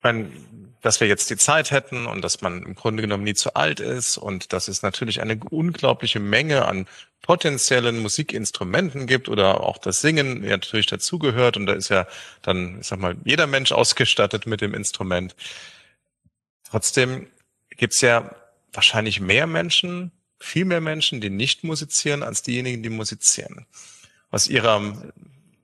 Mein, 0.02 0.32
dass 0.80 1.00
wir 1.00 1.08
jetzt 1.08 1.30
die 1.30 1.36
Zeit 1.36 1.70
hätten 1.70 2.06
und 2.06 2.22
dass 2.22 2.40
man 2.40 2.62
im 2.62 2.74
Grunde 2.74 3.02
genommen 3.02 3.24
nie 3.24 3.34
zu 3.34 3.54
alt 3.54 3.80
ist 3.80 4.16
und 4.16 4.52
dass 4.52 4.68
es 4.68 4.82
natürlich 4.82 5.20
eine 5.20 5.38
unglaubliche 5.50 6.20
Menge 6.20 6.66
an 6.66 6.86
potenziellen 7.22 7.98
Musikinstrumenten 7.98 9.06
gibt 9.06 9.28
oder 9.28 9.60
auch 9.60 9.78
das 9.78 10.00
Singen 10.00 10.42
natürlich 10.42 10.86
dazugehört 10.86 11.56
und 11.56 11.66
da 11.66 11.72
ist 11.72 11.88
ja 11.88 12.06
dann, 12.42 12.80
ich 12.80 12.86
sag 12.86 13.00
mal, 13.00 13.16
jeder 13.24 13.46
Mensch 13.46 13.72
ausgestattet 13.72 14.46
mit 14.46 14.60
dem 14.60 14.72
Instrument. 14.72 15.34
Trotzdem 16.70 17.26
gibt's 17.70 18.00
ja 18.00 18.34
wahrscheinlich 18.72 19.20
mehr 19.20 19.46
Menschen, 19.46 20.12
viel 20.38 20.64
mehr 20.64 20.80
Menschen, 20.80 21.20
die 21.20 21.30
nicht 21.30 21.64
musizieren, 21.64 22.22
als 22.22 22.42
diejenigen, 22.42 22.82
die 22.82 22.90
musizieren. 22.90 23.66
Aus 24.30 24.46
Ihrer 24.46 24.94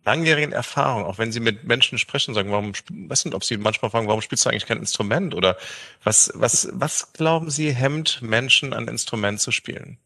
langjährigen 0.04 0.52
Erfahrung, 0.52 1.04
auch 1.04 1.18
wenn 1.18 1.32
Sie 1.32 1.40
mit 1.40 1.64
Menschen 1.64 1.98
sprechen, 1.98 2.34
sagen, 2.34 2.50
warum, 2.50 2.72
was 3.08 3.24
nicht, 3.24 3.34
ob 3.34 3.44
Sie 3.44 3.56
manchmal 3.56 3.90
fragen, 3.90 4.06
warum 4.06 4.20
spielst 4.20 4.44
du 4.44 4.50
eigentlich 4.50 4.66
kein 4.66 4.78
Instrument? 4.78 5.34
Oder 5.34 5.56
was, 6.02 6.30
was, 6.34 6.68
was 6.72 7.12
glauben 7.12 7.50
Sie 7.50 7.72
hemmt 7.72 8.20
Menschen, 8.22 8.72
ein 8.72 8.88
Instrument 8.88 9.40
zu 9.40 9.50
spielen? 9.50 9.98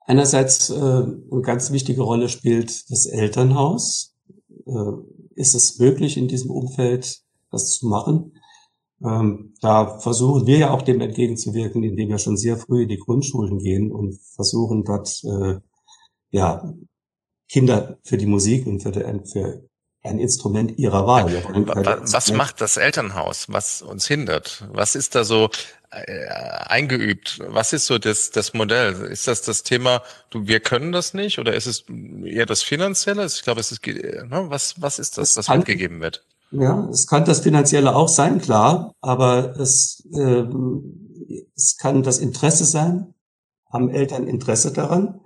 Einerseits 0.00 0.70
äh, 0.70 0.74
eine 0.74 1.42
ganz 1.42 1.72
wichtige 1.72 2.02
Rolle 2.02 2.28
spielt 2.28 2.90
das 2.90 3.06
Elternhaus. 3.06 4.14
Äh, 4.66 4.92
ist 5.34 5.54
es 5.54 5.78
möglich, 5.78 6.16
in 6.16 6.28
diesem 6.28 6.50
Umfeld 6.50 7.22
das 7.50 7.72
zu 7.72 7.88
machen? 7.88 8.32
Ähm, 9.04 9.54
da 9.60 9.98
versuchen 9.98 10.46
wir 10.46 10.58
ja 10.58 10.70
auch 10.70 10.82
dem 10.82 11.00
entgegenzuwirken, 11.00 11.82
indem 11.82 12.08
wir 12.08 12.18
schon 12.18 12.36
sehr 12.36 12.56
früh 12.56 12.84
in 12.84 12.88
die 12.88 12.98
Grundschulen 12.98 13.58
gehen 13.58 13.92
und 13.92 14.18
versuchen 14.34 14.84
dort 14.84 15.22
äh, 15.24 15.60
ja 16.30 16.72
Kinder 17.48 17.98
für 18.02 18.16
die 18.16 18.26
Musik 18.26 18.66
und 18.66 18.80
für, 18.80 18.92
die, 18.92 19.02
für 19.30 19.62
ein 20.02 20.18
Instrument 20.18 20.78
ihrer 20.78 21.06
Wahl. 21.06 21.26
Was 22.12 22.32
macht 22.32 22.60
das 22.60 22.76
Elternhaus, 22.76 23.46
was 23.48 23.82
uns 23.82 24.06
hindert? 24.06 24.64
Was 24.72 24.94
ist 24.94 25.14
da 25.14 25.24
so 25.24 25.50
äh, 25.90 26.26
eingeübt? 26.66 27.40
Was 27.48 27.72
ist 27.72 27.86
so 27.86 27.98
das, 27.98 28.30
das 28.30 28.54
Modell? 28.54 28.92
Ist 29.06 29.28
das 29.28 29.42
das 29.42 29.62
Thema, 29.62 30.02
du, 30.30 30.46
wir 30.46 30.60
können 30.60 30.92
das 30.92 31.14
nicht? 31.14 31.38
Oder 31.38 31.54
ist 31.54 31.66
es 31.66 31.84
eher 32.24 32.46
das 32.46 32.62
Finanzielle? 32.62 33.26
Ich 33.26 33.42
glaube, 33.42 33.60
es 33.60 33.72
ist, 33.72 33.86
ne? 33.86 34.46
was, 34.48 34.80
was 34.80 34.98
ist 34.98 35.18
das, 35.18 35.36
was 35.36 35.48
mitgegeben 35.48 36.00
wird? 36.00 36.24
Ja, 36.52 36.88
es 36.90 37.06
kann 37.06 37.24
das 37.24 37.40
Finanzielle 37.40 37.94
auch 37.94 38.08
sein, 38.08 38.40
klar, 38.40 38.92
aber 39.00 39.58
es, 39.58 40.06
äh, 40.14 40.44
es 41.56 41.76
kann 41.76 42.04
das 42.04 42.18
Interesse 42.18 42.64
sein, 42.64 43.14
haben 43.72 43.90
Eltern 43.90 44.28
Interesse 44.28 44.72
daran. 44.72 45.20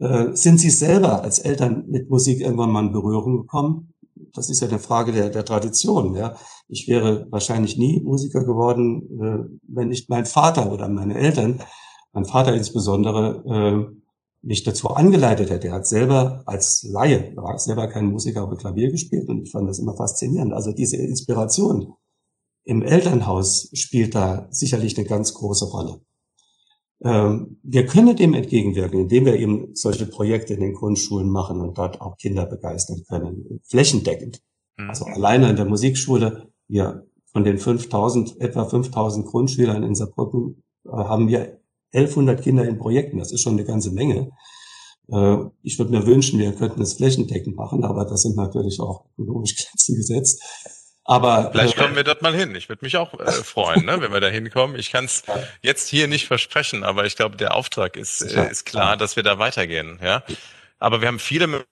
Äh, 0.00 0.34
sind 0.34 0.58
Sie 0.58 0.70
selber 0.70 1.22
als 1.22 1.38
Eltern 1.38 1.84
mit 1.88 2.10
Musik 2.10 2.40
irgendwann 2.40 2.70
mal 2.70 2.86
in 2.86 2.92
Berührung 2.92 3.38
gekommen? 3.38 3.90
das 4.34 4.50
ist 4.50 4.60
ja 4.60 4.68
eine 4.68 4.78
Frage 4.78 5.12
der, 5.12 5.30
der 5.30 5.44
Tradition. 5.44 6.14
Ja. 6.14 6.36
Ich 6.68 6.88
wäre 6.88 7.26
wahrscheinlich 7.30 7.76
nie 7.76 8.00
Musiker 8.00 8.44
geworden, 8.44 9.02
äh, 9.20 9.58
wenn 9.68 9.88
nicht 9.88 10.08
mein 10.08 10.26
Vater 10.26 10.72
oder 10.72 10.88
meine 10.88 11.16
Eltern, 11.16 11.60
mein 12.12 12.24
Vater 12.24 12.54
insbesondere, 12.54 13.44
äh, 13.46 13.96
mich 14.42 14.62
dazu 14.62 14.88
angeleitet 14.88 15.50
hätte. 15.50 15.68
Er 15.68 15.74
hat 15.74 15.86
selber 15.86 16.42
als 16.46 16.82
Laie, 16.82 17.34
er 17.36 17.42
war 17.42 17.58
selber 17.58 17.88
kein 17.88 18.06
Musiker, 18.06 18.42
aber 18.42 18.56
Klavier 18.56 18.90
gespielt 18.90 19.28
und 19.28 19.42
ich 19.42 19.50
fand 19.50 19.68
das 19.68 19.78
immer 19.78 19.94
faszinierend. 19.94 20.54
Also 20.54 20.72
diese 20.72 20.96
Inspiration 20.96 21.94
im 22.64 22.82
Elternhaus 22.82 23.70
spielt 23.74 24.14
da 24.14 24.46
sicherlich 24.50 24.96
eine 24.96 25.06
ganz 25.06 25.34
große 25.34 25.66
Rolle. 25.66 26.00
Ähm, 27.02 27.58
wir 27.62 27.86
können 27.86 28.16
dem 28.16 28.34
entgegenwirken, 28.34 29.00
indem 29.00 29.24
wir 29.24 29.36
eben 29.36 29.74
solche 29.74 30.06
Projekte 30.06 30.54
in 30.54 30.60
den 30.60 30.74
Grundschulen 30.74 31.30
machen 31.30 31.60
und 31.60 31.78
dort 31.78 32.00
auch 32.00 32.16
Kinder 32.18 32.46
begeistern 32.46 33.02
können, 33.08 33.60
flächendeckend. 33.64 34.42
Mhm. 34.76 34.88
Also 34.88 35.06
alleine 35.06 35.50
in 35.50 35.56
der 35.56 35.64
Musikschule, 35.64 36.48
wir 36.68 37.06
von 37.32 37.44
den 37.44 37.58
5000, 37.58 38.40
etwa 38.40 38.64
5000 38.64 39.26
Grundschülern 39.26 39.82
in 39.82 39.94
Saarbrücken 39.94 40.62
äh, 40.84 40.90
haben 40.90 41.28
wir 41.28 41.60
1100 41.92 42.42
Kinder 42.42 42.66
in 42.66 42.78
Projekten. 42.78 43.18
Das 43.18 43.32
ist 43.32 43.42
schon 43.42 43.54
eine 43.54 43.64
ganze 43.64 43.92
Menge. 43.92 44.30
Äh, 45.08 45.36
ich 45.62 45.78
würde 45.78 45.92
mir 45.92 46.06
wünschen, 46.06 46.38
wir 46.38 46.52
könnten 46.52 46.82
es 46.82 46.94
flächendeckend 46.94 47.56
machen, 47.56 47.84
aber 47.84 48.04
das 48.04 48.22
sind 48.22 48.36
natürlich 48.36 48.80
auch 48.80 49.06
ökonomisch 49.18 49.56
Grenzen 49.70 49.96
gesetzt. 49.96 50.42
Aber 51.04 51.50
vielleicht 51.50 51.76
äh, 51.76 51.80
kommen 51.80 51.96
wir 51.96 52.04
dort 52.04 52.22
mal 52.22 52.34
hin. 52.34 52.54
Ich 52.54 52.68
würde 52.68 52.84
mich 52.84 52.96
auch 52.96 53.18
äh, 53.18 53.30
freuen, 53.44 53.84
ne, 53.84 54.00
wenn 54.00 54.12
wir 54.12 54.20
da 54.20 54.28
hinkommen. 54.28 54.78
Ich 54.78 54.90
kann 54.90 55.06
es 55.06 55.24
jetzt 55.62 55.88
hier 55.88 56.08
nicht 56.08 56.26
versprechen, 56.26 56.84
aber 56.84 57.04
ich 57.06 57.16
glaube, 57.16 57.36
der 57.36 57.54
Auftrag 57.54 57.96
ist, 57.96 58.20
äh, 58.22 58.50
ist 58.50 58.66
klar, 58.66 58.96
dass 58.96 59.16
wir 59.16 59.22
da 59.22 59.38
weitergehen. 59.38 59.98
Ja, 60.02 60.22
aber 60.78 61.00
wir 61.00 61.08
haben 61.08 61.18
viele 61.18 61.64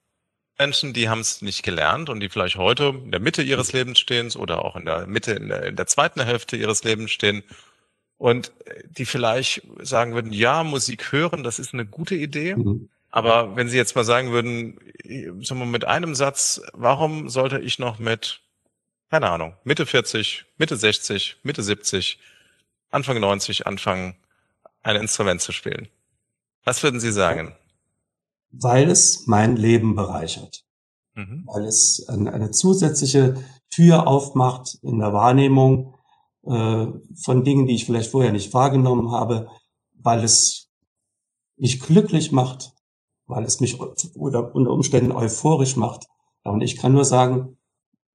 Menschen, 0.58 0.92
die 0.92 1.08
haben 1.08 1.20
es 1.20 1.40
nicht 1.40 1.62
gelernt 1.62 2.10
und 2.10 2.20
die 2.20 2.28
vielleicht 2.28 2.56
heute 2.56 2.94
in 3.04 3.12
der 3.12 3.20
Mitte 3.20 3.42
ihres 3.42 3.72
Lebens 3.72 3.98
stehen 3.98 4.30
oder 4.34 4.64
auch 4.64 4.76
in 4.76 4.86
der 4.86 5.06
Mitte, 5.06 5.32
in 5.32 5.48
der, 5.48 5.66
in 5.66 5.76
der 5.76 5.86
zweiten 5.86 6.20
Hälfte 6.20 6.56
ihres 6.56 6.82
Lebens 6.82 7.12
stehen 7.12 7.44
und 8.18 8.52
die 8.90 9.06
vielleicht 9.06 9.62
sagen 9.80 10.14
würden, 10.14 10.32
ja, 10.32 10.64
Musik 10.64 11.12
hören, 11.12 11.44
das 11.44 11.60
ist 11.60 11.72
eine 11.72 11.86
gute 11.86 12.16
Idee. 12.16 12.56
Mhm. 12.56 12.88
Aber 13.10 13.56
wenn 13.56 13.68
Sie 13.68 13.76
jetzt 13.76 13.96
mal 13.96 14.04
sagen 14.04 14.32
würden, 14.32 14.78
äh, 15.04 15.30
sagen 15.44 15.60
wir 15.60 15.66
mit 15.66 15.84
einem 15.84 16.14
Satz, 16.14 16.60
warum 16.72 17.28
sollte 17.28 17.58
ich 17.60 17.78
noch 17.78 17.98
mit 17.98 18.40
keine 19.10 19.30
Ahnung, 19.30 19.54
Mitte 19.64 19.86
40, 19.86 20.44
Mitte 20.58 20.76
60, 20.76 21.38
Mitte 21.42 21.62
70, 21.62 22.18
Anfang 22.90 23.20
90 23.20 23.66
anfangen, 23.66 24.16
ein 24.82 24.96
Instrument 24.96 25.40
zu 25.40 25.52
spielen. 25.52 25.88
Was 26.64 26.82
würden 26.82 27.00
Sie 27.00 27.12
sagen? 27.12 27.54
Weil 28.50 28.90
es 28.90 29.26
mein 29.26 29.56
Leben 29.56 29.94
bereichert. 29.94 30.64
Mhm. 31.14 31.44
Weil 31.46 31.64
es 31.64 32.06
eine 32.08 32.50
zusätzliche 32.50 33.42
Tür 33.70 34.06
aufmacht 34.06 34.78
in 34.82 34.98
der 34.98 35.12
Wahrnehmung 35.12 35.94
äh, 36.46 36.86
von 37.22 37.44
Dingen, 37.44 37.66
die 37.66 37.74
ich 37.74 37.84
vielleicht 37.84 38.10
vorher 38.10 38.32
nicht 38.32 38.54
wahrgenommen 38.54 39.10
habe, 39.10 39.48
weil 39.94 40.24
es 40.24 40.70
mich 41.56 41.80
glücklich 41.80 42.32
macht, 42.32 42.72
weil 43.26 43.44
es 43.44 43.60
mich 43.60 43.78
oder 44.14 44.54
unter 44.54 44.70
Umständen 44.70 45.12
euphorisch 45.12 45.76
macht. 45.76 46.06
Und 46.44 46.62
ich 46.62 46.76
kann 46.76 46.92
nur 46.92 47.04
sagen, 47.04 47.57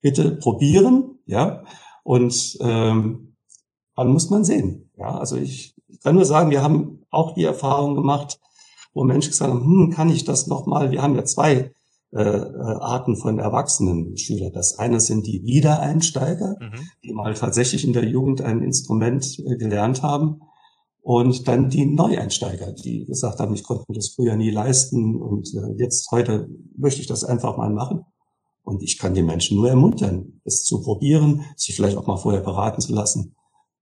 bitte 0.04 0.36
probieren, 0.36 1.18
ja. 1.26 1.64
Und 2.04 2.58
ähm, 2.60 3.36
dann 3.96 4.08
muss 4.10 4.30
man 4.30 4.44
sehen. 4.44 4.92
Ja, 4.98 5.18
also 5.18 5.38
ich, 5.38 5.74
ich 5.88 6.00
kann 6.02 6.16
nur 6.16 6.26
sagen, 6.26 6.52
wir 6.52 6.62
haben 6.62 7.06
auch 7.10 7.34
die 7.34 7.46
Erfahrung 7.46 7.96
gemacht, 7.96 8.40
wo 8.94 9.04
Menschen 9.04 9.32
gesagt 9.32 9.52
haben, 9.52 9.64
hm, 9.64 9.90
kann 9.92 10.10
ich 10.10 10.26
das 10.26 10.46
nochmal? 10.46 10.92
Wir 10.92 11.02
haben 11.02 11.16
ja 11.16 11.24
zwei 11.24 11.72
äh, 12.12 12.22
äh, 12.22 12.76
Arten 12.80 13.16
von 13.16 13.40
erwachsenen 13.40 14.18
Schülern. 14.18 14.52
Das 14.54 14.78
eine 14.78 15.00
sind 15.00 15.26
die 15.26 15.44
Wiedereinsteiger, 15.46 16.58
mhm. 16.60 16.88
die 17.04 17.14
mal 17.14 17.34
tatsächlich 17.34 17.86
in 17.86 17.94
der 17.94 18.06
Jugend 18.06 18.42
ein 18.42 18.62
Instrument 18.62 19.40
äh, 19.40 19.56
gelernt 19.56 20.04
haben. 20.04 20.42
Und 21.02 21.48
dann 21.48 21.70
die 21.70 21.86
Neueinsteiger, 21.86 22.72
die 22.72 23.06
gesagt 23.06 23.40
haben, 23.40 23.54
ich 23.54 23.64
konnte 23.64 23.86
mir 23.88 23.96
das 23.96 24.14
früher 24.16 24.36
nie 24.36 24.52
leisten 24.52 25.22
und 25.22 25.54
äh, 25.56 25.74
jetzt 25.78 26.12
heute 26.12 26.50
möchte 26.78 27.02
ich 27.02 27.08
das 27.08 27.24
einfach 27.24 27.58
mal 27.58 27.74
machen. 27.74 28.06
Und 28.64 28.82
ich 28.82 28.98
kann 28.98 29.14
die 29.14 29.24
Menschen 29.24 29.58
nur 29.58 29.70
ermuntern, 29.70 30.42
es 30.46 30.64
zu 30.64 30.82
probieren, 30.82 31.46
sich 31.56 31.76
vielleicht 31.76 31.98
auch 31.98 32.08
mal 32.08 32.18
vorher 32.18 32.42
beraten 32.42 32.82
zu 32.82 32.94
lassen. 32.94 33.36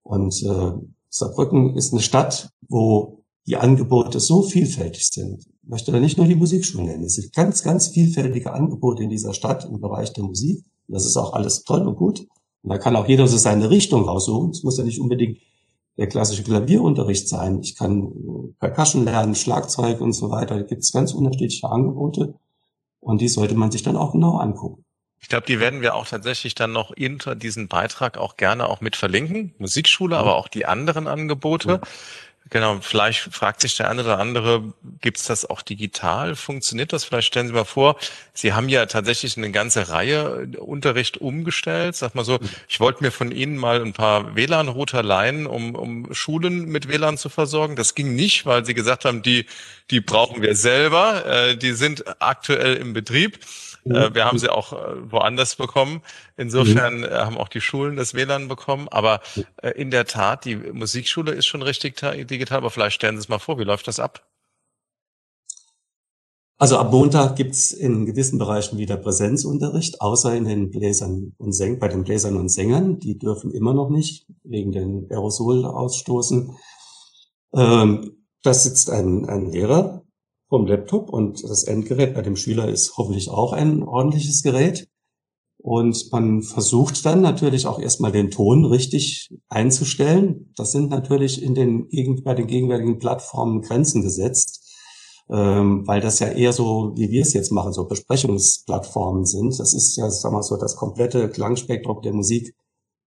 Und 0.03 0.41
äh, 0.43 0.71
Saarbrücken 1.09 1.75
ist 1.77 1.93
eine 1.93 2.01
Stadt, 2.01 2.49
wo 2.67 3.23
die 3.45 3.57
Angebote 3.57 4.19
so 4.19 4.43
vielfältig 4.43 5.07
sind. 5.09 5.45
Ich 5.63 5.69
möchte 5.69 5.91
da 5.91 5.99
nicht 5.99 6.17
nur 6.17 6.27
die 6.27 6.35
Musikschule 6.35 6.85
nennen. 6.85 7.03
Es 7.03 7.15
sind 7.15 7.33
ganz, 7.33 7.63
ganz 7.63 7.89
vielfältige 7.89 8.53
Angebote 8.53 9.03
in 9.03 9.09
dieser 9.09 9.33
Stadt 9.33 9.65
im 9.65 9.79
Bereich 9.79 10.13
der 10.13 10.23
Musik. 10.23 10.63
Das 10.87 11.05
ist 11.05 11.17
auch 11.17 11.33
alles 11.33 11.63
toll 11.63 11.87
und 11.87 11.95
gut. 11.95 12.27
Und 12.63 12.69
da 12.69 12.77
kann 12.77 12.95
auch 12.95 13.07
jeder 13.07 13.27
so 13.27 13.37
seine 13.37 13.69
Richtung 13.69 14.03
raussuchen. 14.03 14.51
Es 14.51 14.63
muss 14.63 14.77
ja 14.77 14.83
nicht 14.83 14.99
unbedingt 14.99 15.39
der 15.97 16.07
klassische 16.07 16.43
Klavierunterricht 16.43 17.27
sein. 17.27 17.59
Ich 17.61 17.75
kann 17.75 18.11
Percussion 18.59 19.05
lernen, 19.05 19.35
Schlagzeug 19.35 20.01
und 20.01 20.13
so 20.13 20.29
weiter. 20.29 20.55
Da 20.55 20.63
gibt 20.63 20.81
es 20.81 20.91
ganz 20.91 21.13
unterschiedliche 21.13 21.69
Angebote. 21.69 22.35
Und 23.01 23.19
die 23.19 23.27
sollte 23.27 23.55
man 23.55 23.71
sich 23.71 23.83
dann 23.83 23.97
auch 23.97 24.13
genau 24.13 24.37
angucken. 24.37 24.85
Ich 25.19 25.29
glaube, 25.29 25.45
die 25.45 25.59
werden 25.59 25.81
wir 25.81 25.93
auch 25.93 26.07
tatsächlich 26.07 26.55
dann 26.55 26.71
noch 26.71 26.93
hinter 26.95 27.35
diesen 27.35 27.67
Beitrag 27.67 28.17
auch 28.17 28.37
gerne 28.37 28.67
auch 28.67 28.81
mit 28.81 28.95
verlinken. 28.95 29.53
Musikschule, 29.59 30.17
aber 30.17 30.35
auch 30.35 30.47
die 30.47 30.65
anderen 30.65 31.07
Angebote. 31.07 31.69
Ja. 31.69 31.81
Genau, 32.53 32.79
vielleicht 32.81 33.21
fragt 33.33 33.61
sich 33.61 33.77
der 33.77 33.89
eine 33.89 34.01
oder 34.01 34.19
andere, 34.19 34.73
gibt's 34.99 35.23
das 35.23 35.49
auch 35.49 35.61
digital? 35.61 36.35
Funktioniert 36.35 36.91
das? 36.91 37.05
Vielleicht 37.05 37.27
stellen 37.27 37.47
Sie 37.47 37.53
mal 37.53 37.63
vor, 37.63 37.95
Sie 38.33 38.51
haben 38.51 38.67
ja 38.67 38.85
tatsächlich 38.87 39.37
eine 39.37 39.51
ganze 39.51 39.87
Reihe 39.87 40.49
Unterricht 40.59 41.17
umgestellt. 41.19 41.95
Sag 41.95 42.13
mal 42.13 42.25
so, 42.25 42.39
ich 42.67 42.81
wollte 42.81 43.05
mir 43.05 43.11
von 43.11 43.31
Ihnen 43.31 43.55
mal 43.55 43.81
ein 43.81 43.93
paar 43.93 44.35
WLAN-Router 44.35 45.01
leihen, 45.01 45.47
um, 45.47 45.75
um 45.75 46.13
Schulen 46.13 46.65
mit 46.65 46.89
WLAN 46.89 47.17
zu 47.17 47.29
versorgen. 47.29 47.77
Das 47.77 47.95
ging 47.95 48.15
nicht, 48.15 48.45
weil 48.45 48.65
Sie 48.65 48.73
gesagt 48.73 49.05
haben, 49.05 49.21
die, 49.21 49.45
die 49.89 50.01
brauchen 50.01 50.41
wir 50.41 50.53
selber. 50.53 51.25
Äh, 51.25 51.55
die 51.55 51.71
sind 51.71 52.03
aktuell 52.21 52.75
im 52.75 52.91
Betrieb. 52.91 53.39
Äh, 53.85 54.13
wir 54.13 54.25
haben 54.25 54.39
sie 54.39 54.49
auch 54.49 54.73
äh, 54.73 55.11
woanders 55.11 55.55
bekommen. 55.55 56.01
Insofern 56.37 56.99
mhm. 56.99 57.03
äh, 57.05 57.09
haben 57.09 57.37
auch 57.37 57.49
die 57.49 57.61
Schulen 57.61 57.95
das 57.95 58.13
WLAN 58.13 58.47
bekommen. 58.47 58.87
Aber 58.89 59.21
äh, 59.57 59.69
in 59.71 59.91
der 59.91 60.05
Tat, 60.05 60.45
die 60.45 60.55
Musikschule 60.55 61.31
ist 61.31 61.45
schon 61.45 61.61
richtig 61.61 61.99
digital. 61.99 62.59
Aber 62.59 62.69
vielleicht 62.69 62.95
stellen 62.95 63.15
Sie 63.15 63.21
es 63.21 63.29
mal 63.29 63.39
vor, 63.39 63.59
wie 63.59 63.63
läuft 63.63 63.87
das 63.87 63.99
ab? 63.99 64.25
Also 66.61 66.77
ab 66.77 66.91
Montag 66.91 67.37
gibt's 67.37 67.71
in 67.71 68.05
gewissen 68.05 68.37
Bereichen 68.37 68.77
wieder 68.77 68.95
Präsenzunterricht, 68.95 69.99
außer 69.99 70.35
in 70.35 70.45
den 70.45 70.69
Bläsern 70.69 71.33
und 71.39 71.53
Säng 71.53 71.79
bei 71.79 71.87
den 71.87 72.03
Bläsern 72.03 72.37
und 72.37 72.49
Sängern. 72.49 72.99
Die 72.99 73.17
dürfen 73.17 73.49
immer 73.49 73.73
noch 73.73 73.89
nicht 73.89 74.27
wegen 74.43 74.71
den 74.71 75.07
Aerosolausstoßen. 75.09 76.55
Ähm, 77.55 78.11
da 78.43 78.53
sitzt 78.53 78.91
ein, 78.91 79.27
ein 79.27 79.47
Lehrer 79.47 80.03
vom 80.51 80.67
Laptop 80.67 81.09
und 81.09 81.41
das 81.43 81.63
Endgerät 81.63 82.13
bei 82.13 82.21
dem 82.21 82.35
Schüler 82.35 82.67
ist 82.67 82.97
hoffentlich 82.97 83.29
auch 83.29 83.53
ein 83.53 83.83
ordentliches 83.83 84.43
Gerät. 84.43 84.89
Und 85.57 86.11
man 86.11 86.41
versucht 86.41 87.05
dann 87.05 87.21
natürlich 87.21 87.67
auch 87.67 87.79
erstmal 87.79 88.11
den 88.11 88.31
Ton 88.31 88.65
richtig 88.65 89.29
einzustellen. 89.47 90.51
Das 90.57 90.73
sind 90.73 90.89
natürlich 90.89 91.41
in 91.41 91.55
den, 91.55 91.87
bei 92.25 92.33
den 92.33 92.47
gegenwärtigen 92.47 92.99
Plattformen 92.99 93.61
Grenzen 93.61 94.01
gesetzt, 94.01 94.69
ähm, 95.29 95.87
weil 95.87 96.01
das 96.01 96.19
ja 96.19 96.27
eher 96.27 96.51
so, 96.51 96.91
wie 96.97 97.11
wir 97.11 97.21
es 97.21 97.31
jetzt 97.31 97.53
machen, 97.53 97.71
so 97.71 97.85
Besprechungsplattformen 97.85 99.25
sind. 99.25 99.57
Das 99.57 99.73
ist 99.73 99.95
ja, 99.95 100.09
sagen 100.09 100.35
wir 100.35 100.43
so, 100.43 100.57
das 100.57 100.75
komplette 100.75 101.29
Klangspektrum 101.29 102.01
der 102.01 102.11
Musik. 102.11 102.53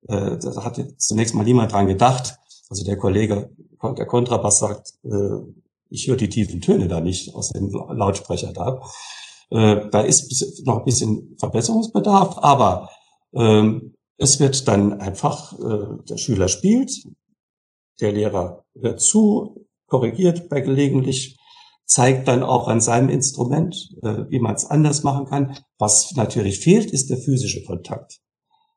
Äh, 0.09 0.39
da 0.39 0.65
hat 0.65 0.83
zunächst 0.97 1.35
mal 1.35 1.45
niemand 1.45 1.73
dran 1.73 1.89
gedacht. 1.89 2.39
Also 2.71 2.87
der 2.87 2.97
Kollege, 2.97 3.51
der 3.83 4.07
Kontrabass 4.07 4.61
sagt, 4.61 4.95
äh, 5.03 5.41
ich 5.95 6.09
höre 6.09 6.17
die 6.17 6.29
tiefen 6.29 6.61
Töne 6.61 6.89
da 6.89 7.01
nicht 7.01 7.35
aus 7.35 7.51
dem 7.51 7.71
Lautsprecher 7.71 8.53
da. 8.53 8.83
Äh, 9.51 9.89
da 9.91 10.01
ist 10.01 10.63
noch 10.67 10.79
ein 10.79 10.85
bisschen 10.85 11.37
Verbesserungsbedarf, 11.39 12.39
aber 12.39 12.91
ähm, 13.33 13.95
es 14.17 14.41
wird 14.41 14.67
dann 14.67 15.01
einfach, 15.01 15.53
äh, 15.59 16.03
der 16.09 16.17
Schüler 16.17 16.49
spielt, 16.49 16.91
der 18.01 18.13
Lehrer 18.13 18.65
hört 18.81 19.01
zu, 19.01 19.67
korrigiert 19.87 20.49
bei 20.49 20.61
gelegentlich, 20.61 21.37
zeigt 21.87 22.27
dann 22.27 22.43
auch 22.43 22.67
an 22.67 22.81
seinem 22.81 23.09
Instrument, 23.09 23.77
äh, 24.03 24.25
wie 24.29 24.41
man 24.41 24.55
es 24.57 24.67
anders 24.67 25.05
machen 25.05 25.27
kann. 25.27 25.59
Was 25.79 26.13
natürlich 26.17 26.59
fehlt, 26.59 26.91
ist 26.91 27.11
der 27.11 27.19
physische 27.19 27.63
Kontakt. 27.65 28.21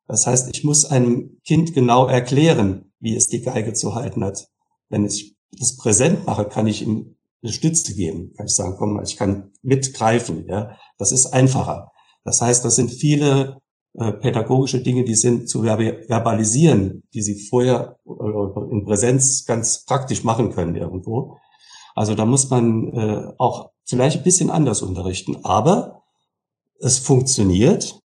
Das 0.08 0.28
heißt, 0.28 0.50
ich 0.56 0.64
muss 0.64 0.86
einem 0.86 1.40
Kind 1.46 1.74
genau 1.74 2.06
erklären, 2.06 2.92
wie 3.00 3.16
es 3.16 3.28
die 3.28 3.42
Geige 3.42 3.74
zu 3.74 3.96
halten 3.96 4.24
hat. 4.24 4.48
Wenn 4.90 5.06
ich 5.06 5.37
das 5.52 5.78
präsent 5.78 6.26
mache, 6.26 6.46
kann 6.46 6.68
ich 6.68 6.82
ihm 6.82 7.16
eine 7.44 7.54
Stütze 7.54 7.94
geben. 7.94 8.34
Kann 8.36 8.48
ich 8.48 8.56
sagen, 8.56 8.76
komm, 8.78 9.02
ich 9.04 9.18
kann 9.18 9.52
mitgreifen. 9.62 10.46
Ja, 10.48 10.78
das 10.98 11.12
ist 11.12 11.28
einfacher. 11.28 11.92
Das 12.24 12.42
heißt, 12.42 12.66
das 12.66 12.76
sind 12.76 12.92
viele 12.92 13.62
äh, 13.94 14.12
pädagogische 14.12 14.82
Dinge, 14.82 15.04
die 15.04 15.16
sind 15.16 15.50
zu 15.50 15.64
verbalisieren, 15.64 17.04
die 17.14 17.22
Sie 17.22 17.48
vorher 17.48 17.98
äh, 18.06 18.72
in 18.72 18.86
Präsenz 18.86 19.46
ganz 19.46 19.86
praktisch 19.86 20.24
machen 20.24 20.52
können 20.52 20.76
irgendwo. 20.76 21.38
Also 21.96 22.14
da 22.14 22.26
muss 22.26 22.50
man 22.50 22.94
äh, 22.94 23.34
auch 23.38 23.72
vielleicht 23.86 24.18
ein 24.18 24.24
bisschen 24.24 24.52
anders 24.52 24.82
unterrichten, 24.82 25.38
aber 25.44 26.04
es 26.80 27.00
funktioniert 27.00 28.00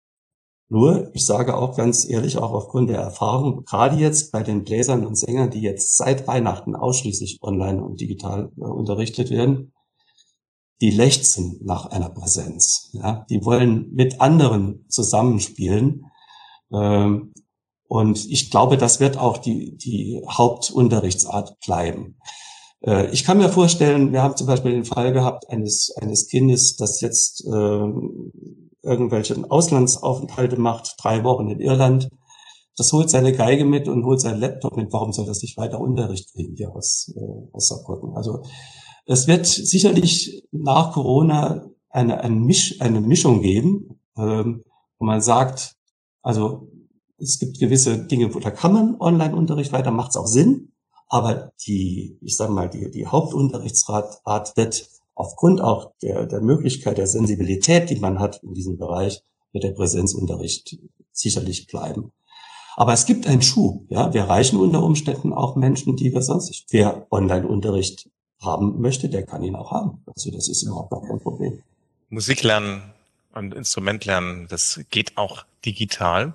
Nur, 0.71 1.09
ich 1.15 1.25
sage 1.25 1.57
auch 1.57 1.75
ganz 1.75 2.07
ehrlich, 2.07 2.37
auch 2.37 2.53
aufgrund 2.53 2.91
der 2.91 2.99
Erfahrung, 2.99 3.65
gerade 3.65 3.95
jetzt 3.95 4.31
bei 4.31 4.43
den 4.43 4.63
Bläsern 4.63 5.05
und 5.05 5.15
Sängern, 5.15 5.49
die 5.49 5.61
jetzt 5.61 5.95
seit 5.97 6.27
Weihnachten 6.27 6.75
ausschließlich 6.75 7.39
online 7.41 7.83
und 7.83 7.99
digital 7.99 8.51
äh, 8.55 8.61
unterrichtet 8.61 9.31
werden, 9.31 9.73
die 10.79 10.91
lechzen 10.91 11.59
nach 11.63 11.87
einer 11.87 12.09
Präsenz. 12.09 12.91
Ja? 12.93 13.25
Die 13.31 13.43
wollen 13.43 13.91
mit 13.93 14.21
anderen 14.21 14.85
zusammenspielen. 14.89 16.05
Ähm, 16.71 17.33
und 17.87 18.29
ich 18.29 18.51
glaube, 18.51 18.77
das 18.77 18.99
wird 18.99 19.17
auch 19.17 19.39
die, 19.39 19.75
die 19.75 20.23
Hauptunterrichtsart 20.29 21.59
bleiben. 21.65 22.17
Äh, 22.85 23.09
ich 23.09 23.23
kann 23.23 23.39
mir 23.39 23.49
vorstellen, 23.49 24.13
wir 24.13 24.21
haben 24.21 24.37
zum 24.37 24.45
Beispiel 24.45 24.73
den 24.73 24.85
Fall 24.85 25.13
gehabt 25.13 25.49
eines, 25.49 25.91
eines 25.99 26.27
Kindes, 26.27 26.75
das 26.77 27.01
jetzt 27.01 27.43
äh, 27.45 27.87
irgendwelche 28.81 29.35
Auslandsaufenthalte 29.49 30.59
macht, 30.59 30.95
drei 31.01 31.23
Wochen 31.23 31.49
in 31.49 31.59
Irland. 31.59 32.09
Das 32.77 32.93
holt 32.93 33.09
seine 33.09 33.33
Geige 33.33 33.65
mit 33.65 33.87
und 33.87 34.05
holt 34.05 34.21
seinen 34.21 34.39
Laptop 34.39 34.77
mit. 34.77 34.93
Warum 34.93 35.11
soll 35.11 35.25
das 35.25 35.41
nicht 35.41 35.57
weiter 35.57 35.81
Unterricht 35.81 36.31
kriegen 36.33 36.55
hier 36.55 36.73
aus, 36.73 37.13
äh, 37.15 37.53
aus 37.53 37.67
Saarbrücken? 37.67 38.15
Also 38.15 38.43
es 39.05 39.27
wird 39.27 39.45
sicherlich 39.45 40.47
nach 40.51 40.93
Corona 40.93 41.65
eine, 41.89 42.21
eine, 42.21 42.35
Misch, 42.35 42.79
eine 42.79 43.01
Mischung 43.01 43.41
geben, 43.41 43.99
ähm, 44.17 44.63
wo 44.97 45.05
man 45.05 45.21
sagt, 45.21 45.75
also 46.21 46.69
es 47.17 47.39
gibt 47.39 47.59
gewisse 47.59 48.05
Dinge, 48.05 48.33
wo 48.33 48.39
da 48.39 48.51
kann 48.51 48.73
man 48.73 48.95
Online-Unterricht 48.99 49.73
weiter, 49.73 49.91
macht 49.91 50.11
es 50.11 50.17
auch 50.17 50.27
Sinn. 50.27 50.71
Aber 51.07 51.51
die, 51.65 52.17
ich 52.21 52.37
sage 52.37 52.53
mal, 52.53 52.69
die, 52.69 52.91
die 52.91 53.07
Hauptunterrichtsart 53.07 54.21
wird 54.55 54.87
aufgrund 55.19 55.59
auch 55.59 55.91
der, 56.01 56.25
der 56.25 56.39
Möglichkeit 56.39 56.97
der 56.97 57.07
Sensibilität, 57.07 57.89
die 57.89 57.97
man 57.97 58.19
hat 58.19 58.41
in 58.41 58.53
diesem 58.53 58.77
Bereich, 58.77 59.21
wird 59.51 59.65
der 59.65 59.71
Präsenzunterricht 59.71 60.77
sicherlich 61.11 61.67
bleiben. 61.67 62.13
Aber 62.77 62.93
es 62.93 63.05
gibt 63.05 63.27
einen 63.27 63.41
Schub. 63.41 63.83
Ja, 63.89 64.13
wir 64.13 64.21
erreichen 64.21 64.57
unter 64.57 64.81
Umständen 64.81 65.33
auch 65.33 65.57
Menschen, 65.57 65.97
die 65.97 66.13
wir 66.13 66.21
sonst 66.21 66.47
nicht. 66.47 66.67
Wer 66.69 67.05
Online-Unterricht 67.11 68.09
haben 68.41 68.79
möchte, 68.79 69.09
der 69.09 69.25
kann 69.25 69.43
ihn 69.43 69.57
auch 69.57 69.71
haben. 69.71 70.01
Also 70.07 70.31
das 70.31 70.47
ist 70.47 70.63
überhaupt 70.63 70.91
gar 70.91 71.05
kein 71.05 71.19
Problem. 71.19 71.61
Musik 72.09 72.43
lernen 72.43 72.81
und 73.33 73.53
Instrument 73.53 74.05
lernen, 74.05 74.47
das 74.49 74.79
geht 74.89 75.17
auch 75.17 75.43
digital. 75.65 76.33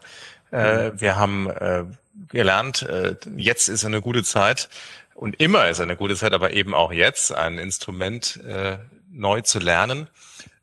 Äh, 0.53 0.90
mhm. 0.90 1.01
wir 1.01 1.16
haben 1.16 1.49
äh, 1.49 1.85
gelernt, 2.29 2.83
äh, 2.83 3.16
jetzt 3.37 3.68
ist 3.68 3.87
eine 3.87 4.03
gute 4.03 4.23
Zeit 4.23 4.68
und 5.14 5.40
immer 5.40 5.68
ist 5.68 5.81
eine 5.81 5.96
gute 5.96 6.16
Zeit, 6.16 6.33
aber 6.33 6.53
eben 6.53 6.74
auch 6.74 6.92
jetzt 6.92 7.33
ein 7.33 7.59
Instrument 7.59 8.40
äh, 8.44 8.79
neu 9.11 9.40
zu 9.40 9.59
lernen. 9.59 10.09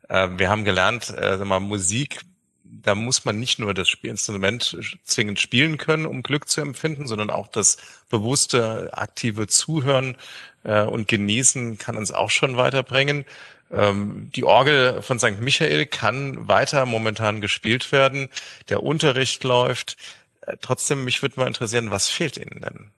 Äh, 0.10 0.30
wir 0.38 0.50
haben 0.50 0.66
gelernt, 0.66 1.14
äh, 1.18 1.38
mal, 1.38 1.60
Musik, 1.60 2.22
da 2.64 2.96
muss 2.96 3.26
man 3.26 3.40
nicht 3.40 3.60
nur 3.60 3.74
das 3.74 3.90
Spielinstrument 3.90 4.78
zwingend 5.04 5.40
spielen 5.40 5.78
können, 5.78 6.06
um 6.06 6.24
Glück 6.24 6.48
zu 6.48 6.62
empfinden, 6.62 7.08
sondern 7.08 7.30
auch 7.30 7.48
das 7.48 7.78
bewusste, 8.10 8.90
aktive 8.94 9.48
Zuhören 9.48 10.18
äh, 10.64 10.84
und 10.84 11.08
Genießen 11.08 11.78
kann 11.78 11.98
uns 11.98 12.12
auch 12.12 12.30
schon 12.30 12.58
weiterbringen. 12.58 13.26
Ähm, 13.72 14.32
die 14.36 14.44
Orgel 14.44 15.02
von 15.02 15.20
St. 15.20 15.40
Michael 15.40 15.86
kann 15.86 16.48
weiter 16.48 16.86
momentan 16.86 17.42
gespielt 17.42 17.92
werden. 17.92 18.30
Der 18.70 18.84
Unterricht 18.84 19.44
läuft. 19.44 19.98
Äh, 20.42 20.58
trotzdem, 20.62 21.04
mich 21.06 21.22
würde 21.22 21.40
mal 21.40 21.48
interessieren, 21.48 21.92
was 21.92 22.10
fehlt 22.10 22.38
Ihnen 22.38 22.62
denn? 22.62 22.92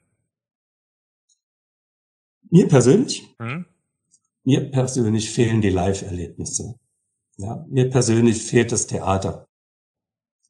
Mir 2.50 2.68
persönlich? 2.68 3.34
Hm? 3.38 3.66
Mir 4.44 4.70
persönlich 4.70 5.30
fehlen 5.30 5.60
die 5.60 5.70
Live-Erlebnisse. 5.70 6.78
Ja, 7.36 7.64
mir 7.68 7.90
persönlich 7.90 8.42
fehlt 8.42 8.72
das 8.72 8.86
Theater. 8.86 9.48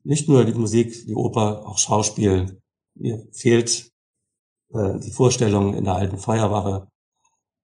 Nicht 0.03 0.29
nur 0.29 0.45
die 0.45 0.53
Musik, 0.53 1.07
die 1.07 1.15
Oper, 1.15 1.67
auch 1.67 1.79
Schauspiel. 1.79 2.61
Mir 2.95 3.27
fehlt 3.33 3.91
äh, 4.73 4.99
die 4.99 5.11
Vorstellung 5.11 5.75
in 5.75 5.85
der 5.85 5.95
alten 5.95 6.19
Feuerwache. 6.19 6.89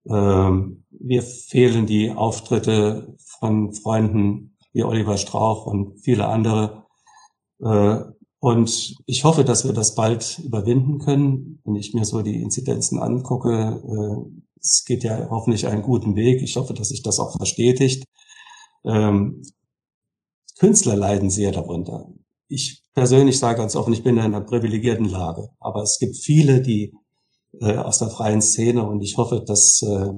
Ähm, 0.07 0.85
mir 0.91 1.23
fehlen 1.23 1.87
die 1.87 2.11
Auftritte 2.11 3.15
von 3.19 3.75
Freunden 3.75 4.57
wie 4.73 4.85
Oliver 4.85 5.19
Strauch 5.19 5.67
und 5.67 6.01
viele 6.01 6.29
andere. 6.29 6.87
Äh, 7.61 8.05
und 8.41 8.97
ich 9.05 9.25
hoffe, 9.25 9.45
dass 9.45 9.67
wir 9.67 9.75
das 9.75 9.95
bald 9.95 10.39
überwinden 10.39 10.99
können. 10.99 11.61
Wenn 11.65 11.77
ich 11.77 11.93
mir 11.93 12.07
so 12.07 12.23
die 12.23 12.41
Inzidenzen 12.41 12.99
angucke, 12.99 13.83
äh, 13.87 14.41
es 14.59 14.85
geht 14.87 15.05
ja 15.05 15.29
hoffentlich 15.31 15.67
einen 15.67 15.83
guten 15.83 16.17
Weg. 16.17 16.43
Ich 16.43 16.57
hoffe, 16.57 16.73
dass 16.73 16.89
sich 16.89 17.03
das 17.03 17.21
auch 17.21 17.37
verstetigt. 17.37 18.05
Ähm, 18.85 19.43
Künstler 20.59 20.97
leiden 20.97 21.29
sehr 21.31 21.53
darunter. 21.53 22.09
Ich 22.49 22.83
persönlich 22.95 23.39
sage 23.39 23.59
ganz 23.59 23.77
offen, 23.77 23.93
ich 23.93 24.03
bin 24.03 24.17
in 24.17 24.23
einer 24.23 24.41
privilegierten 24.41 25.09
Lage. 25.09 25.51
Aber 25.59 25.83
es 25.83 25.99
gibt 25.99 26.17
viele, 26.17 26.63
die 26.63 26.95
äh, 27.61 27.77
aus 27.77 27.99
der 27.99 28.09
freien 28.09 28.41
Szene 28.41 28.89
und 28.89 29.03
ich 29.03 29.19
hoffe, 29.19 29.45
dass 29.47 29.83
äh, 29.83 30.13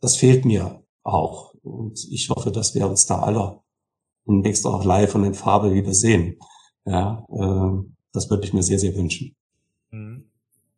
das 0.00 0.16
fehlt 0.16 0.44
mir 0.44 0.84
auch. 1.02 1.54
Und 1.62 2.06
ich 2.10 2.30
hoffe, 2.30 2.52
dass 2.52 2.74
wir 2.76 2.88
uns 2.88 3.06
da 3.06 3.20
alle 3.20 3.60
demnächst 4.28 4.64
auch 4.64 4.84
live 4.84 5.14
und 5.16 5.24
in 5.24 5.34
Farbe 5.34 5.74
wieder 5.74 5.92
sehen. 5.92 6.38
Ja, 6.86 7.26
äh, 7.30 7.84
das 8.12 8.30
würde 8.30 8.46
ich 8.46 8.52
mir 8.52 8.62
sehr, 8.62 8.78
sehr 8.78 8.94
wünschen. 8.94 9.34
Mhm. 9.90 10.24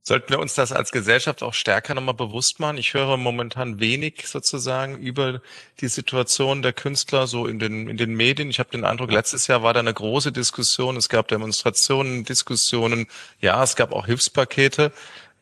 Sollten 0.02 0.30
wir 0.30 0.38
uns 0.38 0.54
das 0.54 0.72
als 0.72 0.90
Gesellschaft 0.90 1.42
auch 1.42 1.52
stärker 1.52 1.94
nochmal 1.94 2.14
bewusst 2.14 2.60
machen? 2.60 2.78
Ich 2.78 2.94
höre 2.94 3.18
momentan 3.18 3.78
wenig 3.78 4.26
sozusagen 4.26 4.96
über 4.96 5.42
die 5.82 5.88
Situation 5.88 6.62
der 6.62 6.72
Künstler 6.72 7.26
so 7.26 7.46
in 7.46 7.58
den, 7.58 7.90
in 7.90 7.98
den 7.98 8.14
Medien. 8.14 8.48
Ich 8.48 8.58
habe 8.58 8.70
den 8.70 8.86
Eindruck, 8.86 9.12
letztes 9.12 9.48
Jahr 9.48 9.62
war 9.62 9.74
da 9.74 9.80
eine 9.80 9.92
große 9.92 10.32
Diskussion. 10.32 10.96
Es 10.96 11.10
gab 11.10 11.28
Demonstrationen, 11.28 12.24
Diskussionen. 12.24 13.06
Ja, 13.42 13.62
es 13.62 13.76
gab 13.76 13.92
auch 13.92 14.06
Hilfspakete. 14.06 14.92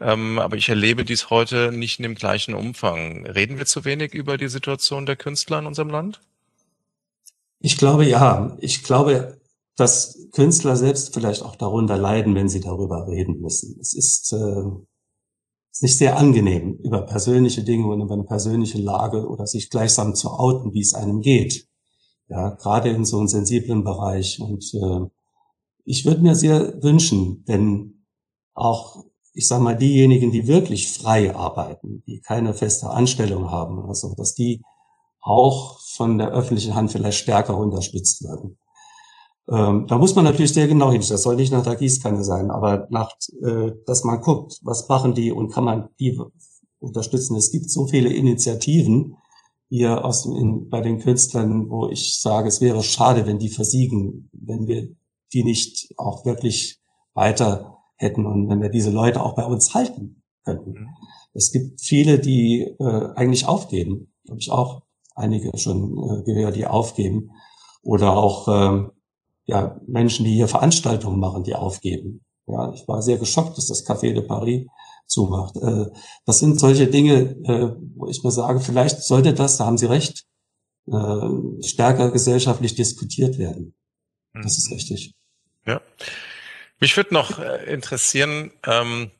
Ähm, 0.00 0.40
aber 0.40 0.57
ich 0.57 0.68
erlebe 0.68 1.05
dies 1.05 1.31
heute 1.31 1.70
nicht 1.70 2.00
in 2.00 2.02
dem 2.02 2.16
gleichen 2.16 2.52
Umfang. 2.52 3.24
Reden 3.24 3.59
wir 3.59 3.66
zu 3.66 3.85
wenig 3.85 4.14
über 4.14 4.37
die 4.37 4.48
Situation 4.48 5.07
der 5.07 5.14
Künstler 5.14 5.61
in 5.61 5.66
unserem 5.66 5.90
Land? 5.90 6.20
Ich 7.61 7.79
glaube 7.79 8.05
ja. 8.05 8.57
Ich 8.61 8.83
glaube, 8.83 9.38
dass 9.76 10.18
Künstler 10.32 10.76
selbst 10.76 11.12
vielleicht 11.14 11.42
auch 11.42 11.56
darunter 11.56 11.96
leiden, 11.96 12.34
wenn 12.34 12.48
sie 12.48 12.60
darüber 12.60 13.06
reden 13.06 13.40
müssen. 13.40 13.78
Es 13.80 13.92
ist, 13.92 14.32
äh, 14.32 14.62
ist 15.70 15.82
nicht 15.82 15.98
sehr 15.98 16.16
angenehm, 16.16 16.78
über 16.82 17.02
persönliche 17.02 17.62
Dinge 17.62 17.86
und 17.86 18.00
über 18.00 18.14
eine 18.14 18.24
persönliche 18.24 18.78
Lage 18.78 19.28
oder 19.28 19.46
sich 19.46 19.68
gleichsam 19.68 20.14
zu 20.14 20.30
outen, 20.30 20.72
wie 20.72 20.80
es 20.80 20.94
einem 20.94 21.20
geht. 21.20 21.68
Ja, 22.28 22.50
gerade 22.50 22.88
in 22.88 23.04
so 23.04 23.18
einem 23.18 23.28
sensiblen 23.28 23.84
Bereich. 23.84 24.40
Und 24.40 24.64
äh, 24.74 25.06
ich 25.84 26.06
würde 26.06 26.22
mir 26.22 26.34
sehr 26.34 26.82
wünschen, 26.82 27.44
wenn 27.46 28.06
auch, 28.54 29.04
ich 29.34 29.46
sage 29.46 29.62
mal, 29.62 29.76
diejenigen, 29.76 30.32
die 30.32 30.48
wirklich 30.48 30.90
frei 30.90 31.36
arbeiten, 31.36 32.02
die 32.06 32.20
keine 32.20 32.54
feste 32.54 32.88
Anstellung 32.88 33.50
haben 33.50 33.78
oder 33.78 33.94
so, 33.94 34.14
dass 34.16 34.34
die 34.34 34.62
auch 35.20 35.78
von 35.80 36.18
der 36.18 36.30
öffentlichen 36.30 36.74
Hand 36.74 36.90
vielleicht 36.90 37.18
stärker 37.18 37.56
unterstützt 37.58 38.24
werden. 38.24 38.58
Ähm, 39.48 39.87
da 39.87 39.98
muss 39.98 40.14
man 40.14 40.24
natürlich 40.24 40.52
sehr 40.52 40.66
genau 40.66 40.90
hin. 40.90 41.02
Das 41.09 41.22
soll 41.22 41.37
nicht 41.37 41.52
nach 41.52 41.62
der 41.62 41.76
Gießkanne 41.76 42.24
sein, 42.24 42.50
aber 42.50 42.88
nach, 42.90 43.12
äh, 43.42 43.72
dass 43.87 44.04
man 44.04 44.20
guckt, 44.20 44.59
was 44.62 44.88
machen 44.88 45.14
die 45.14 45.30
und 45.30 45.52
kann 45.52 45.64
man 45.64 45.88
die 46.00 46.20
unterstützen. 46.78 47.37
Es 47.37 47.52
gibt 47.52 47.70
so 47.70 47.87
viele 47.87 48.12
Initiativen 48.12 49.16
hier 49.68 50.04
aus, 50.04 50.26
in, 50.26 50.68
bei 50.68 50.80
den 50.80 50.98
Künstlern, 50.98 51.70
wo 51.70 51.88
ich 51.88 52.20
sage, 52.20 52.48
es 52.48 52.61
wäre 52.61 52.82
schade, 52.82 53.26
wenn 53.26 53.38
die 53.38 53.48
versiegen, 53.48 54.30
wenn 54.32 54.66
wir 54.66 54.88
die 55.32 55.44
nicht 55.44 55.92
auch 55.96 56.24
wirklich 56.24 56.80
weiter 57.14 57.78
hätten 57.96 58.26
und 58.26 58.48
wenn 58.48 58.61
wir 58.61 58.68
diese 58.68 58.90
Leute 58.90 59.22
auch 59.22 59.35
bei 59.35 59.44
uns 59.44 59.74
halten 59.74 60.22
könnten. 60.44 60.72
Mhm. 60.72 60.88
Es 61.35 61.52
gibt 61.52 61.80
viele, 61.80 62.18
die 62.18 62.62
äh, 62.78 63.09
eigentlich 63.14 63.46
aufgeben. 63.46 64.12
Habe 64.28 64.38
ich 64.38 64.50
auch 64.50 64.82
einige 65.14 65.56
schon 65.59 65.98
äh, 65.98 66.22
gehört, 66.22 66.56
die 66.56 66.66
aufgeben. 66.66 67.30
Oder 67.82 68.16
auch 68.16 68.48
ähm, 68.48 68.90
ja, 69.46 69.80
Menschen, 69.87 70.24
die 70.24 70.35
hier 70.35 70.48
Veranstaltungen 70.48 71.18
machen, 71.18 71.44
die 71.44 71.54
aufgeben. 71.54 72.24
Ja, 72.46 72.72
ich 72.72 72.87
war 72.87 73.02
sehr 73.02 73.18
geschockt, 73.18 73.56
dass 73.56 73.66
das 73.66 73.87
Café 73.87 74.12
de 74.12 74.22
Paris 74.22 74.66
zumacht. 75.06 75.56
Äh, 75.56 75.87
das 76.24 76.38
sind 76.38 76.61
solche 76.61 76.87
Dinge, 76.87 77.37
äh, 77.44 77.72
wo 77.96 78.09
ich 78.09 78.22
mir 78.22 78.30
sage, 78.30 78.61
vielleicht 78.61 79.02
sollte 79.02 79.35
das, 79.35 79.56
da 79.56 79.66
haben 79.66 79.78
Sie 79.78 79.87
recht, 79.87 80.24
äh, 80.87 81.28
stärker 81.62 82.11
gesellschaftlich 82.11 82.74
diskutiert 82.74 83.38
werden. 83.38 83.74
Das 84.35 84.59
ist 84.59 84.68
mhm. 84.68 84.74
richtig. 84.74 85.14
Ja. 85.66 85.80
Mich 86.78 86.96
würde 86.96 87.14
noch 87.14 87.38
interessieren, 87.66 88.52
ähm, 88.64 89.11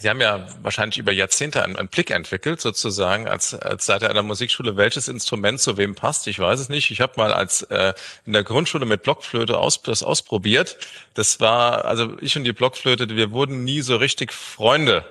Sie 0.00 0.08
haben 0.08 0.20
ja 0.20 0.46
wahrscheinlich 0.62 0.98
über 0.98 1.12
Jahrzehnte 1.12 1.62
einen, 1.64 1.76
einen, 1.76 1.88
Blick 1.88 2.10
entwickelt, 2.10 2.60
sozusagen 2.60 3.28
als, 3.28 3.54
als 3.54 3.86
Seite 3.86 4.08
einer 4.10 4.22
Musikschule, 4.22 4.76
welches 4.76 5.08
Instrument 5.08 5.60
zu 5.60 5.76
wem 5.76 5.94
passt. 5.94 6.26
Ich 6.26 6.38
weiß 6.38 6.60
es 6.60 6.68
nicht. 6.68 6.90
Ich 6.90 7.00
habe 7.00 7.14
mal 7.16 7.32
als 7.32 7.62
äh, 7.62 7.94
in 8.26 8.32
der 8.32 8.44
Grundschule 8.44 8.86
mit 8.86 9.02
Blockflöte 9.02 9.58
aus, 9.58 9.82
das 9.82 10.02
ausprobiert. 10.02 10.78
Das 11.14 11.40
war, 11.40 11.84
also 11.84 12.16
ich 12.20 12.36
und 12.36 12.44
die 12.44 12.52
Blockflöte, 12.52 13.08
wir 13.08 13.32
wurden 13.32 13.64
nie 13.64 13.80
so 13.80 13.96
richtig 13.96 14.32
Freunde. 14.32 15.04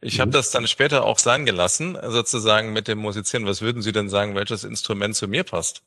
Ich 0.00 0.16
mhm. 0.16 0.22
habe 0.22 0.30
das 0.30 0.50
dann 0.50 0.66
später 0.66 1.04
auch 1.04 1.18
sein 1.18 1.46
gelassen, 1.46 1.98
sozusagen 2.08 2.72
mit 2.72 2.88
dem 2.88 2.98
Musizieren. 2.98 3.46
Was 3.46 3.60
würden 3.60 3.82
Sie 3.82 3.92
denn 3.92 4.08
sagen, 4.08 4.34
welches 4.34 4.64
Instrument 4.64 5.16
zu 5.16 5.28
mir 5.28 5.44
passt? 5.44 5.82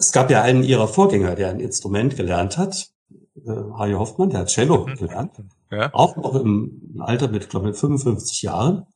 es 0.00 0.12
gab 0.12 0.30
ja 0.30 0.42
einen 0.42 0.64
ihrer 0.64 0.88
Vorgänger, 0.88 1.34
der 1.36 1.50
ein 1.50 1.60
Instrument 1.60 2.16
gelernt 2.16 2.56
hat, 2.56 2.88
äh, 3.46 3.72
Harry 3.78 3.92
Hoffmann, 3.92 4.30
der 4.30 4.40
hat 4.40 4.48
Cello 4.48 4.86
mhm. 4.86 4.94
gelernt, 4.96 5.32
ja. 5.70 5.92
auch 5.92 6.16
noch 6.16 6.34
im 6.34 6.96
Alter 6.98 7.28
mit, 7.28 7.48
glaube 7.48 7.70
ich, 7.70 7.76
55 7.76 8.42
Jahren. 8.42 8.86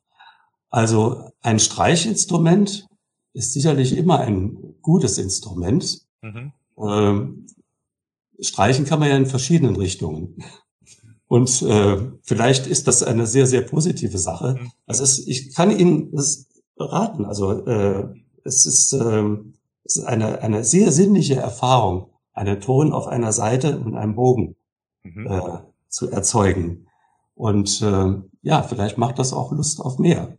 Also 0.70 1.30
ein 1.42 1.58
Streichinstrument 1.58 2.88
ist 3.32 3.52
sicherlich 3.52 3.96
immer 3.96 4.20
ein 4.20 4.74
gutes 4.82 5.18
Instrument. 5.18 6.02
Mhm. 6.22 6.52
Ähm, 6.78 7.46
streichen 8.40 8.84
kann 8.84 8.98
man 8.98 9.08
ja 9.08 9.16
in 9.16 9.26
verschiedenen 9.26 9.76
Richtungen. 9.76 10.36
Und 11.26 11.62
äh, 11.62 11.96
vielleicht 12.22 12.66
ist 12.66 12.86
das 12.86 13.02
eine 13.02 13.26
sehr, 13.26 13.46
sehr 13.46 13.62
positive 13.62 14.18
Sache. 14.18 14.56
Mhm. 14.60 14.72
Also 14.86 15.02
es, 15.02 15.26
ich 15.26 15.54
kann 15.54 15.76
Ihnen 15.76 16.12
das 16.12 16.46
beraten. 16.76 17.24
Also 17.24 17.66
äh, 17.66 18.08
es 18.44 18.66
ist, 18.66 18.92
äh, 18.92 19.24
es 19.84 19.96
ist 19.96 20.04
eine, 20.04 20.42
eine 20.42 20.64
sehr 20.64 20.92
sinnliche 20.92 21.36
Erfahrung, 21.36 22.10
einen 22.34 22.60
Ton 22.60 22.92
auf 22.92 23.06
einer 23.06 23.32
Seite 23.32 23.78
und 23.78 23.96
einem 23.96 24.14
Bogen 24.14 24.56
mhm. 25.02 25.26
äh, 25.26 25.40
zu 25.88 26.10
erzeugen. 26.10 26.86
Und 27.34 27.80
äh, 27.82 28.14
ja, 28.42 28.62
vielleicht 28.62 28.98
macht 28.98 29.18
das 29.18 29.32
auch 29.32 29.52
Lust 29.52 29.80
auf 29.80 29.98
mehr. 29.98 30.36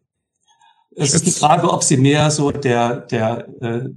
Es 0.96 1.14
ist 1.14 1.26
die 1.26 1.32
Frage, 1.32 1.72
ob 1.72 1.84
sie 1.84 1.98
mehr 1.98 2.32
so 2.32 2.52
der, 2.52 3.02
der, 3.02 3.48
äh, 3.62 3.90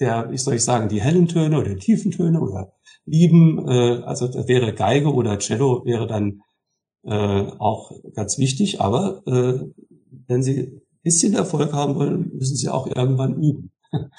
der, 0.00 0.30
wie 0.30 0.38
soll 0.38 0.54
ich 0.54 0.64
sagen, 0.64 0.88
die 0.88 1.00
hellen 1.00 1.26
Töne 1.26 1.58
oder 1.58 1.76
tiefen 1.76 2.10
Töne 2.10 2.40
oder 2.40 2.72
lieben, 3.06 3.66
äh, 3.66 4.02
also 4.04 4.28
das 4.28 4.46
wäre 4.48 4.74
Geige 4.74 5.12
oder 5.12 5.38
Cello 5.38 5.84
wäre 5.84 6.06
dann 6.06 6.42
äh, 7.04 7.46
auch 7.58 7.92
ganz 8.14 8.38
wichtig, 8.38 8.80
aber 8.80 9.22
äh, 9.26 9.64
wenn 10.26 10.42
sie 10.42 10.60
ein 10.60 10.82
bisschen 11.02 11.34
Erfolg 11.34 11.72
haben 11.72 11.94
wollen, 11.94 12.30
müssen 12.34 12.56
sie 12.56 12.68
auch 12.68 12.86
irgendwann 12.86 13.42
üben. 13.42 13.72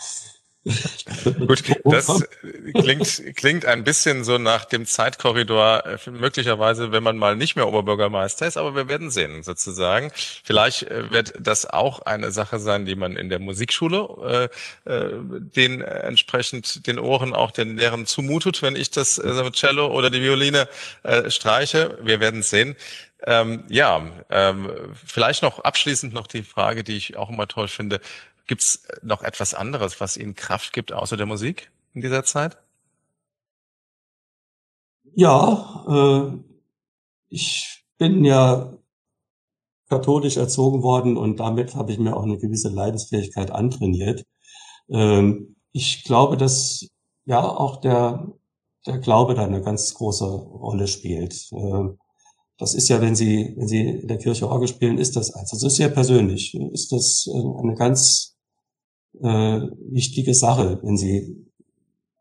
Gut, 1.47 1.63
das 1.85 2.27
klingt, 2.73 3.35
klingt 3.37 3.65
ein 3.65 3.85
bisschen 3.85 4.25
so 4.25 4.37
nach 4.37 4.65
dem 4.65 4.85
Zeitkorridor, 4.85 5.85
äh, 5.85 6.09
möglicherweise, 6.11 6.91
wenn 6.91 7.01
man 7.01 7.17
mal 7.17 7.37
nicht 7.37 7.55
mehr 7.55 7.67
Oberbürgermeister 7.67 8.45
ist, 8.45 8.57
aber 8.57 8.75
wir 8.75 8.89
werden 8.89 9.09
sehen, 9.09 9.41
sozusagen. 9.41 10.11
Vielleicht 10.43 10.83
äh, 10.83 11.11
wird 11.11 11.33
das 11.39 11.65
auch 11.65 12.01
eine 12.01 12.31
Sache 12.31 12.59
sein, 12.59 12.85
die 12.85 12.95
man 12.95 13.15
in 13.15 13.29
der 13.29 13.39
Musikschule 13.39 14.49
äh, 14.85 14.91
äh, 14.91 15.13
den 15.21 15.81
entsprechend 15.81 16.85
den 16.87 16.99
Ohren 16.99 17.33
auch 17.33 17.51
den 17.51 17.77
Lehrern 17.77 18.05
zumutet, 18.05 18.61
wenn 18.61 18.75
ich 18.75 18.91
das 18.91 19.17
äh, 19.17 19.51
Cello 19.51 19.87
oder 19.87 20.09
die 20.09 20.21
Violine 20.21 20.67
äh, 21.03 21.31
streiche. 21.31 21.97
Wir 22.01 22.19
werden 22.19 22.43
sehen. 22.43 22.75
Ähm, 23.25 23.65
ja, 23.67 24.01
ähm, 24.29 24.69
vielleicht 25.05 25.43
noch 25.43 25.59
abschließend 25.59 26.13
noch 26.13 26.25
die 26.25 26.43
Frage, 26.43 26.85
die 26.85 26.95
ich 26.95 27.17
auch 27.17 27.29
immer 27.29 27.47
toll 27.47 27.67
finde. 27.67 27.99
Gibt 28.49 28.63
es 28.63 28.81
noch 29.03 29.21
etwas 29.21 29.53
anderes, 29.53 30.01
was 30.01 30.17
Ihnen 30.17 30.33
Kraft 30.33 30.73
gibt, 30.73 30.91
außer 30.91 31.15
der 31.15 31.27
Musik 31.27 31.71
in 31.93 32.01
dieser 32.01 32.23
Zeit? 32.23 32.57
Ja, 35.13 35.85
äh, 35.87 36.37
ich 37.29 37.85
bin 37.99 38.25
ja 38.25 38.73
katholisch 39.87 40.37
erzogen 40.37 40.81
worden 40.81 41.15
und 41.15 41.39
damit 41.39 41.75
habe 41.75 41.91
ich 41.91 41.99
mir 41.99 42.17
auch 42.17 42.23
eine 42.23 42.39
gewisse 42.39 42.69
Leidensfähigkeit 42.69 43.51
antrainiert. 43.51 44.25
Ähm, 44.89 45.55
ich 45.71 46.03
glaube, 46.03 46.35
dass 46.35 46.87
ja 47.25 47.47
auch 47.47 47.79
der, 47.81 48.33
der 48.87 48.97
Glaube 48.97 49.35
da 49.35 49.45
eine 49.45 49.61
ganz 49.61 49.93
große 49.93 50.25
Rolle 50.25 50.87
spielt. 50.87 51.51
Äh, 51.51 51.89
das 52.57 52.73
ist 52.73 52.89
ja, 52.89 52.99
wenn 52.99 53.15
Sie, 53.15 53.53
wenn 53.57 53.67
Sie 53.67 53.81
in 53.81 54.07
der 54.07 54.17
Kirche 54.17 54.49
Orgel 54.49 54.67
spielen, 54.67 54.97
ist 54.97 55.15
das 55.15 55.35
also, 55.35 55.55
das 55.55 55.63
ist 55.63 55.75
sehr 55.75 55.89
persönlich, 55.89 56.55
ist 56.55 56.91
das 56.91 57.29
äh, 57.31 57.59
eine 57.61 57.75
ganz 57.75 58.38
äh, 59.21 59.61
wichtige 59.91 60.33
Sache, 60.33 60.79
wenn 60.83 60.97
sie 60.97 61.45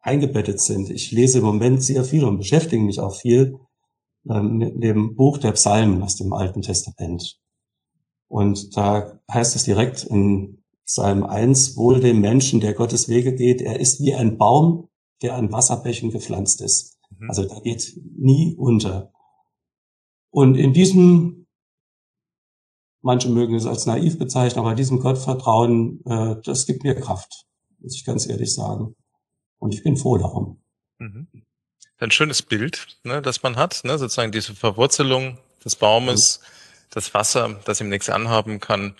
eingebettet 0.00 0.60
sind. 0.60 0.90
Ich 0.90 1.12
lese 1.12 1.38
im 1.38 1.44
Moment 1.44 1.82
sehr 1.82 2.04
viel 2.04 2.24
und 2.24 2.38
beschäftige 2.38 2.82
mich 2.82 3.00
auch 3.00 3.14
viel 3.14 3.58
ähm, 4.28 4.56
mit 4.58 4.82
dem 4.82 5.14
Buch 5.14 5.38
der 5.38 5.52
Psalmen 5.52 6.02
aus 6.02 6.16
dem 6.16 6.32
Alten 6.32 6.62
Testament. 6.62 7.38
Und 8.28 8.76
da 8.76 9.20
heißt 9.30 9.56
es 9.56 9.64
direkt 9.64 10.04
in 10.04 10.62
Psalm 10.84 11.22
1, 11.22 11.76
wohl 11.76 12.00
dem 12.00 12.20
Menschen, 12.20 12.60
der 12.60 12.74
Gottes 12.74 13.08
Wege 13.08 13.34
geht, 13.34 13.60
er 13.60 13.78
ist 13.78 14.00
wie 14.00 14.14
ein 14.14 14.38
Baum, 14.38 14.88
der 15.22 15.34
an 15.34 15.52
Wasserbächen 15.52 16.10
gepflanzt 16.10 16.60
ist. 16.60 16.98
Mhm. 17.10 17.28
Also 17.28 17.44
da 17.44 17.60
geht 17.60 18.00
nie 18.16 18.54
unter. 18.56 19.12
Und 20.30 20.56
in 20.56 20.72
diesem 20.72 21.37
Manche 23.00 23.28
mögen 23.28 23.54
es 23.54 23.66
als 23.66 23.86
naiv 23.86 24.18
bezeichnen, 24.18 24.60
aber 24.60 24.74
diesem 24.74 24.98
Gottvertrauen, 25.00 26.00
äh, 26.04 26.36
das 26.44 26.66
gibt 26.66 26.82
mir 26.82 26.94
Kraft, 26.94 27.46
muss 27.78 27.94
ich 27.94 28.04
ganz 28.04 28.28
ehrlich 28.28 28.52
sagen. 28.52 28.96
Und 29.58 29.74
ich 29.74 29.82
bin 29.82 29.96
froh 29.96 30.18
darum. 30.18 30.60
Mhm. 30.98 31.28
Ein 31.98 32.10
schönes 32.10 32.42
Bild, 32.42 32.98
ne, 33.04 33.22
das 33.22 33.42
man 33.42 33.56
hat, 33.56 33.82
ne, 33.84 33.98
sozusagen 33.98 34.32
diese 34.32 34.54
Verwurzelung 34.54 35.38
des 35.64 35.76
Baumes, 35.76 36.40
mhm. 36.40 36.46
das 36.90 37.14
Wasser, 37.14 37.60
das 37.64 37.80
ihm 37.80 37.88
nichts 37.88 38.08
anhaben 38.10 38.60
kann. 38.60 38.94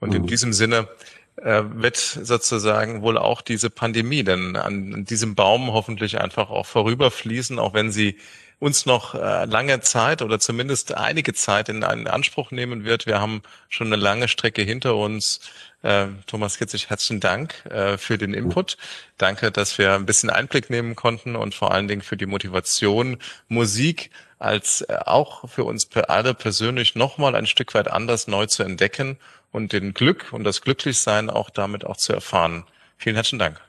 Und 0.00 0.10
mhm. 0.10 0.16
in 0.16 0.26
diesem 0.26 0.52
Sinne 0.52 0.88
äh, 1.36 1.62
wird 1.64 1.96
sozusagen 1.96 3.02
wohl 3.02 3.16
auch 3.18 3.40
diese 3.40 3.70
Pandemie 3.70 4.22
denn 4.22 4.56
an 4.56 5.04
diesem 5.04 5.34
Baum 5.34 5.72
hoffentlich 5.72 6.20
einfach 6.20 6.50
auch 6.50 6.66
vorüberfließen, 6.66 7.58
auch 7.58 7.74
wenn 7.74 7.90
sie 7.90 8.18
uns 8.62 8.86
noch 8.86 9.16
äh, 9.16 9.44
lange 9.46 9.80
Zeit 9.80 10.22
oder 10.22 10.38
zumindest 10.38 10.94
einige 10.94 11.34
Zeit 11.34 11.68
in 11.68 11.82
einen 11.82 12.06
Anspruch 12.06 12.52
nehmen 12.52 12.84
wird. 12.84 13.06
Wir 13.06 13.20
haben 13.20 13.42
schon 13.68 13.88
eine 13.88 13.96
lange 13.96 14.28
Strecke 14.28 14.62
hinter 14.62 14.94
uns. 14.94 15.40
Äh, 15.82 16.06
Thomas 16.28 16.58
Kitzig, 16.58 16.88
herzlichen 16.88 17.18
Dank 17.18 17.66
äh, 17.66 17.98
für 17.98 18.18
den 18.18 18.32
Input. 18.32 18.76
Danke, 19.18 19.50
dass 19.50 19.78
wir 19.78 19.94
ein 19.94 20.06
bisschen 20.06 20.30
Einblick 20.30 20.70
nehmen 20.70 20.94
konnten 20.94 21.34
und 21.34 21.56
vor 21.56 21.72
allen 21.72 21.88
Dingen 21.88 22.02
für 22.02 22.16
die 22.16 22.26
Motivation, 22.26 23.18
Musik 23.48 24.12
als 24.38 24.82
äh, 24.82 24.96
auch 25.06 25.48
für 25.48 25.64
uns 25.64 25.88
alle 26.06 26.32
persönlich 26.32 26.94
nochmal 26.94 27.34
ein 27.34 27.46
Stück 27.46 27.74
weit 27.74 27.88
anders 27.88 28.28
neu 28.28 28.46
zu 28.46 28.62
entdecken 28.62 29.18
und 29.50 29.72
den 29.72 29.92
Glück 29.92 30.32
und 30.32 30.44
das 30.44 30.60
Glücklichsein 30.60 31.30
auch 31.30 31.50
damit 31.50 31.84
auch 31.84 31.96
zu 31.96 32.12
erfahren. 32.12 32.62
Vielen 32.96 33.16
herzlichen 33.16 33.40
Dank. 33.40 33.60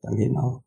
Danke 0.00 0.22
Ihnen 0.22 0.38
auch. 0.38 0.62